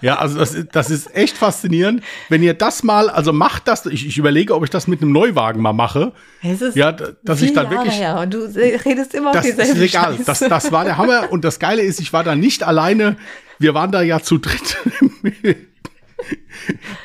[0.00, 2.02] Ja, also das, das ist echt faszinierend.
[2.28, 5.12] Wenn ihr das mal, also macht das, ich, ich überlege, ob ich das mit einem
[5.12, 6.12] Neuwagen mal mache.
[6.42, 7.94] Es ist ja, dass ich dann wirklich.
[7.94, 10.18] Her und du redest immer das auf dieselbe ist egal.
[10.24, 11.32] Das, das war der Hammer.
[11.32, 13.16] Und das Geile ist, ich war da nicht alleine.
[13.58, 14.76] Wir waren da ja zu dritt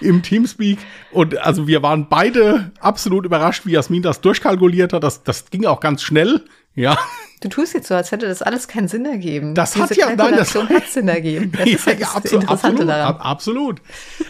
[0.02, 0.80] im Teamspeak.
[1.12, 5.04] Und also wir waren beide absolut überrascht, wie Jasmin das durchkalkuliert hat.
[5.04, 6.44] Das, das ging auch ganz schnell.
[6.76, 6.98] Ja.
[7.42, 9.56] Du tust jetzt so, als hätte das alles keinen Sinn ergeben.
[9.56, 11.52] Das Diese hat ja, nein, das hat Sinn ergeben.
[11.52, 13.82] Das ja, ist ja, das absolut, absolut, absolut.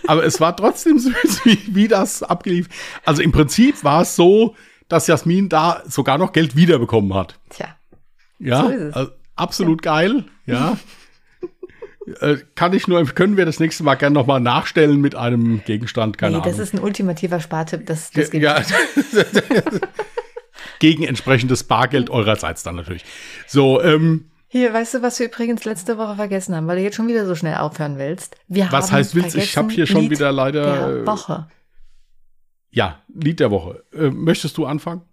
[0.08, 2.70] Aber es war trotzdem süß, wie, wie das abgelief.
[3.06, 4.56] Also im Prinzip war es so,
[4.88, 7.40] dass Jasmin da sogar noch Geld wiederbekommen hat.
[7.50, 7.76] Tja.
[8.40, 9.92] Ja, so also absolut ja.
[9.94, 10.78] geil, ja.
[12.22, 16.18] Äh, kann ich nur, können wir das nächste Mal gerne nochmal nachstellen mit einem Gegenstand,
[16.18, 16.52] keine nee, Ahnung.
[16.52, 18.60] das ist ein ultimativer Spartipp, das, das geht ja.
[20.80, 23.04] Gegen entsprechendes Bargeld eurerseits dann natürlich.
[23.48, 26.96] So, ähm, hier, weißt du, was wir übrigens letzte Woche vergessen haben, weil du jetzt
[26.96, 28.36] schon wieder so schnell aufhören willst?
[28.48, 29.36] Wir was heißt willst?
[29.36, 30.96] Ich habe hier schon Lied wieder leider.
[30.96, 31.48] Der Woche.
[32.72, 33.84] Ja, Lied der Woche.
[33.94, 35.04] Äh, möchtest du anfangen?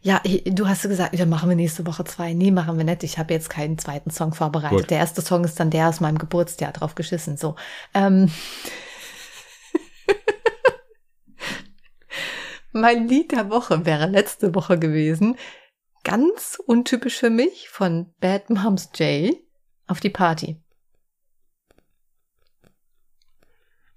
[0.00, 2.32] Ja, du hast gesagt, dann machen wir nächste Woche zwei.
[2.32, 3.02] Nee, machen wir nicht.
[3.02, 4.78] Ich habe jetzt keinen zweiten Song vorbereitet.
[4.78, 4.90] Gut.
[4.90, 7.36] Der erste Song ist dann der aus meinem Geburtsjahr drauf geschissen.
[7.36, 7.56] So.
[7.94, 8.30] Ähm.
[12.72, 15.36] Mein Lied der Woche wäre letzte Woche gewesen.
[16.04, 19.36] Ganz untypisch für mich von Bad Moms J
[19.86, 20.60] auf die Party.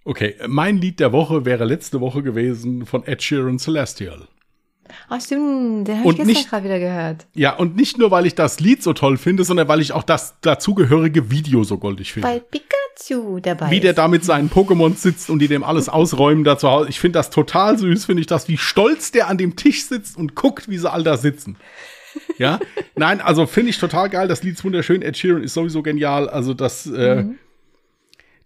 [0.06, 4.28] Okay, mein Lied der Woche wäre letzte Woche gewesen von Ed Sheeran Celestial.
[5.10, 7.28] Ach stimmt, den habe ich gestern gerade wieder gehört.
[7.34, 10.04] Ja, und nicht nur, weil ich das Lied so toll finde, sondern weil ich auch
[10.04, 12.28] das dazugehörige Video so goldig finde.
[12.28, 16.44] Weil Pikachu dabei Wie der da mit seinen Pokémon sitzt und die dem alles ausräumen
[16.44, 16.90] da zu Hause.
[16.90, 20.18] Ich finde das total süß, finde ich das, wie stolz der an dem Tisch sitzt
[20.18, 21.58] und guckt, wie sie all da sitzen.
[22.38, 22.60] Ja,
[22.96, 24.28] nein, also finde ich total geil.
[24.28, 25.02] Das Lied ist wunderschön.
[25.02, 26.30] Ed Sheeran ist sowieso genial.
[26.30, 27.40] Also das, äh, mhm.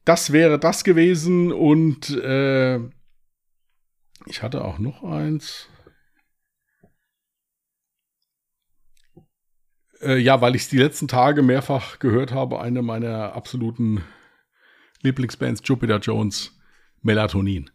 [0.05, 2.79] das wäre das gewesen und äh,
[4.25, 5.67] ich hatte auch noch eins.
[10.01, 14.03] Äh, ja, weil ich es die letzten Tage mehrfach gehört habe, eine meiner absoluten
[15.01, 16.55] Lieblingsbands, Jupiter Jones,
[17.01, 17.69] Melatonin.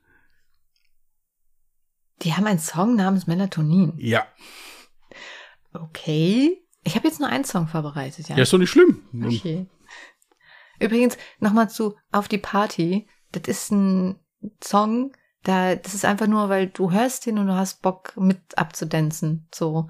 [2.23, 3.95] Die haben einen Song namens Melatonin.
[3.97, 4.27] Ja.
[5.73, 6.59] Okay.
[6.85, 8.37] Ich habe jetzt nur einen Song vorbereitet, ja.
[8.37, 9.03] Ja, ist doch nicht schlimm.
[9.25, 9.67] Okay.
[10.81, 13.09] Übrigens, nochmal zu Auf die Party.
[13.33, 14.19] Das ist ein
[14.63, 15.13] Song,
[15.43, 19.49] da, das ist einfach nur, weil du hörst den und du hast Bock mit abzudanzen.
[19.55, 19.89] So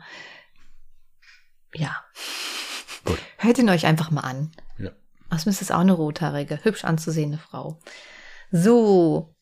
[1.74, 2.04] ja.
[3.04, 3.18] Gut.
[3.38, 4.52] Hört ihn euch einfach mal an.
[4.78, 4.90] Ja.
[5.30, 7.80] Außerdem ist es auch eine rothaarige, hübsch anzusehende Frau.
[8.50, 9.34] So,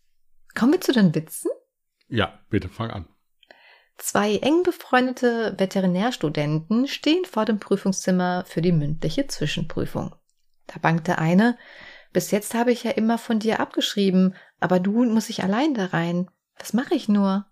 [0.55, 1.51] kommen wir zu den Witzen?
[2.09, 3.09] Ja, bitte fang an.
[3.99, 10.15] Zwei eng befreundete Veterinärstudenten stehen vor dem Prüfungszimmer für die mündliche Zwischenprüfung.
[10.67, 11.59] Da bangt der eine,
[12.13, 15.87] bis jetzt habe ich ja immer von dir abgeschrieben, aber du muss ich allein da
[15.87, 16.31] rein.
[16.59, 17.47] Was mache ich nur?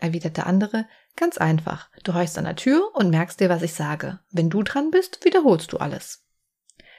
[0.00, 0.86] Erwidert der andere,
[1.18, 1.90] Ganz einfach.
[2.04, 4.20] Du horchst an der Tür und merkst dir, was ich sage.
[4.30, 6.24] Wenn du dran bist, wiederholst du alles.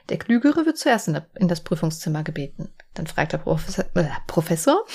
[0.10, 2.74] Der Klügere wird zuerst in, das Prüfungszimmer gebeten.
[2.96, 4.86] Dann fragt der Professor, äh, Professor,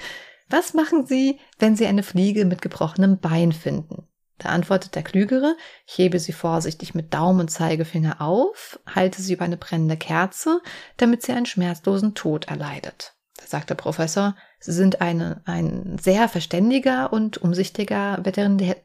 [0.50, 4.06] was machen Sie, wenn Sie eine Fliege mit gebrochenem Bein finden?
[4.36, 5.56] Da antwortet der Klügere,
[5.86, 10.60] ich hebe sie vorsichtig mit Daumen und Zeigefinger auf, halte sie über eine brennende Kerze,
[10.98, 13.13] damit sie einen schmerzlosen Tod erleidet.
[13.36, 18.76] Da sagt der Professor, Sie sind eine, ein sehr verständiger und umsichtiger Veterinär.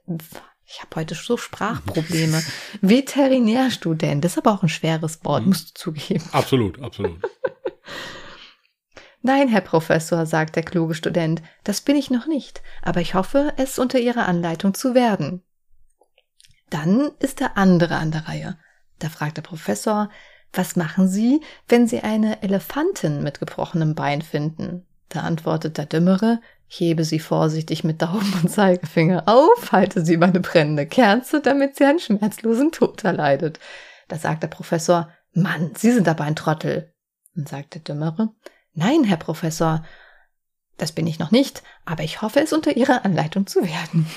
[0.65, 2.43] Ich habe heute so Sprachprobleme.
[2.81, 5.49] Veterinärstudent, das ist aber auch ein schweres Wort, mhm.
[5.49, 6.23] musst du zugeben.
[6.31, 7.21] Absolut, absolut.
[9.21, 13.53] Nein, Herr Professor, sagt der kluge Student, das bin ich noch nicht, aber ich hoffe,
[13.57, 15.43] es unter Ihrer Anleitung zu werden.
[16.69, 18.57] Dann ist der andere an der Reihe.
[18.99, 20.09] Da fragt der Professor,
[20.53, 24.85] was machen Sie, wenn Sie eine Elefantin mit gebrochenem Bein finden?
[25.09, 30.27] Da antwortet der Dümmere, hebe sie vorsichtig mit Daumen und Zeigefinger auf, halte sie über
[30.27, 33.59] eine brennende Kerze, damit sie einen schmerzlosen Tod erleidet.
[34.07, 36.93] Da sagt der Professor, Mann, Sie sind aber ein Trottel.
[37.35, 38.29] Und sagt der Dümmere,
[38.73, 39.83] Nein, Herr Professor,
[40.77, 44.07] das bin ich noch nicht, aber ich hoffe, es unter Ihrer Anleitung zu werden.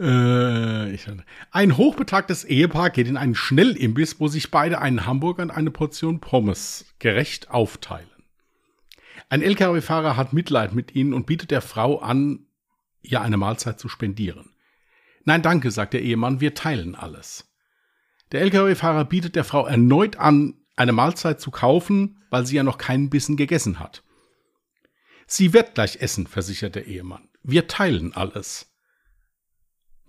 [0.00, 0.96] Äh,
[1.50, 6.20] ein hochbetagtes Ehepaar geht in einen Schnellimbiss, wo sich beide einen Hamburger und eine Portion
[6.20, 8.08] Pommes gerecht aufteilen.
[9.28, 12.46] Ein Lkw-Fahrer hat Mitleid mit ihnen und bietet der Frau an,
[13.02, 14.54] ihr eine Mahlzeit zu spendieren.
[15.24, 17.52] Nein, danke, sagt der Ehemann, wir teilen alles.
[18.32, 22.78] Der Lkw-Fahrer bietet der Frau erneut an, eine Mahlzeit zu kaufen, weil sie ja noch
[22.78, 24.02] keinen Bissen gegessen hat.
[25.26, 27.28] Sie wird gleich essen, versichert der Ehemann.
[27.42, 28.69] Wir teilen alles.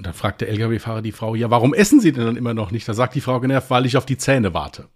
[0.02, 2.72] Und dann fragt der Lkw-Fahrer die Frau, ja, warum essen Sie denn dann immer noch
[2.72, 2.88] nicht?
[2.88, 4.90] Da sagt die Frau genervt, weil ich auf die Zähne warte.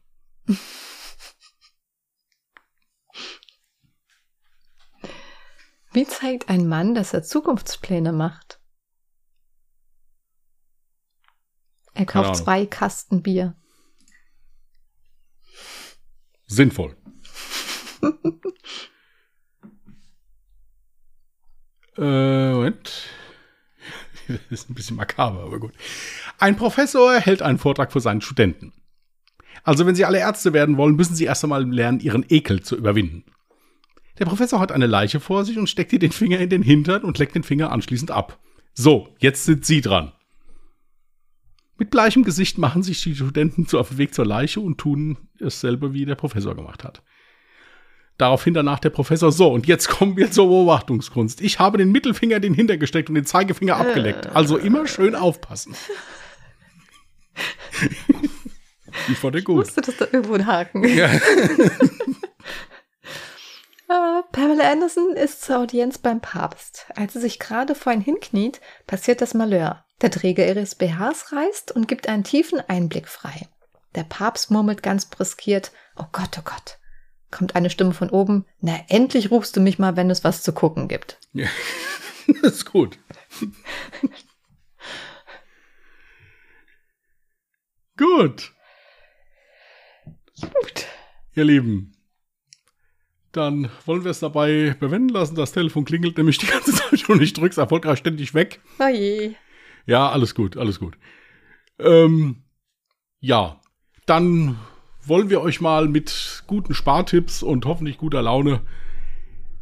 [5.91, 8.59] Wie zeigt ein Mann, dass er Zukunftspläne macht?
[11.93, 13.55] Er kauft zwei Kasten Bier.
[16.47, 16.97] Sinnvoll.
[21.95, 23.07] äh, Moment.
[24.27, 25.73] Das ist ein bisschen makaber, aber gut.
[26.39, 28.73] Ein Professor hält einen Vortrag für seinen Studenten.
[29.63, 32.75] Also, wenn Sie alle Ärzte werden wollen, müssen Sie erst einmal lernen, Ihren Ekel zu
[32.75, 33.23] überwinden.
[34.19, 37.03] Der Professor hat eine Leiche vor sich und steckt ihr den Finger in den Hintern
[37.03, 38.39] und leckt den Finger anschließend ab.
[38.73, 40.13] So, jetzt sind Sie dran.
[41.77, 45.93] Mit bleichem Gesicht machen sich die Studenten auf den Weg zur Leiche und tun dasselbe,
[45.93, 47.03] wie der Professor gemacht hat.
[48.17, 51.41] Daraufhin danach der Professor, so, und jetzt kommen wir zur Beobachtungskunst.
[51.41, 54.27] Ich habe den Mittelfinger den hintergesteckt und den Zeigefinger abgeleckt.
[54.33, 55.75] Also immer schön aufpassen.
[59.09, 59.63] ich fand den gut.
[59.63, 61.11] Ich wusste, dass da irgendwo ein Haken Ja.
[63.89, 66.85] Uh, Pamela Anderson ist zur Audienz beim Papst.
[66.95, 69.83] Als sie sich gerade vor ihn hinkniet, passiert das Malheur.
[70.01, 73.49] Der Träger ihres BHs reißt und gibt einen tiefen Einblick frei.
[73.93, 76.77] Der Papst murmelt ganz briskiert, oh Gott, oh Gott
[77.35, 80.53] kommt eine Stimme von oben, na endlich rufst du mich mal, wenn es was zu
[80.53, 81.19] gucken gibt.
[81.33, 81.47] Ja,
[82.41, 82.97] das ist gut.
[87.97, 88.53] gut.
[90.41, 90.85] Gut.
[91.33, 91.95] Ihr Lieben,
[93.33, 95.35] dann wollen wir es dabei bewenden lassen.
[95.35, 97.21] Das Telefon klingelt nämlich die ganze Zeit schon.
[97.21, 98.61] Ich drück's erfolgreich ständig weg.
[98.79, 99.35] Oh je.
[99.85, 100.97] Ja, alles gut, alles gut.
[101.79, 102.43] Ähm,
[103.19, 103.59] ja,
[104.05, 104.57] dann
[105.07, 108.61] wollen wir euch mal mit guten Spartipps und hoffentlich guter Laune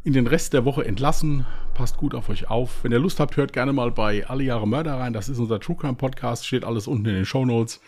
[0.02, 1.46] in den Rest der Woche entlassen.
[1.74, 2.84] Passt gut auf euch auf.
[2.84, 5.12] Wenn ihr Lust habt, hört gerne mal bei Alle Jahre Mörder rein.
[5.12, 6.46] Das ist unser True Crime Podcast.
[6.46, 7.80] Steht alles unten in den Show Notes.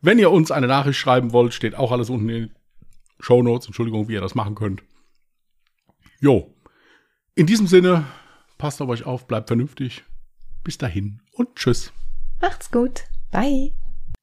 [0.00, 2.54] Wenn ihr uns eine Nachricht schreiben wollt, steht auch alles unten in den
[3.18, 3.66] Show Notes.
[3.66, 4.82] Entschuldigung, wie ihr das machen könnt.
[6.20, 6.54] Jo.
[7.34, 8.04] In diesem Sinne,
[8.58, 10.04] passt auf euch auf, bleibt vernünftig.
[10.64, 11.92] Bis dahin und tschüss.
[12.40, 13.04] Macht's gut.
[13.30, 13.79] Bye.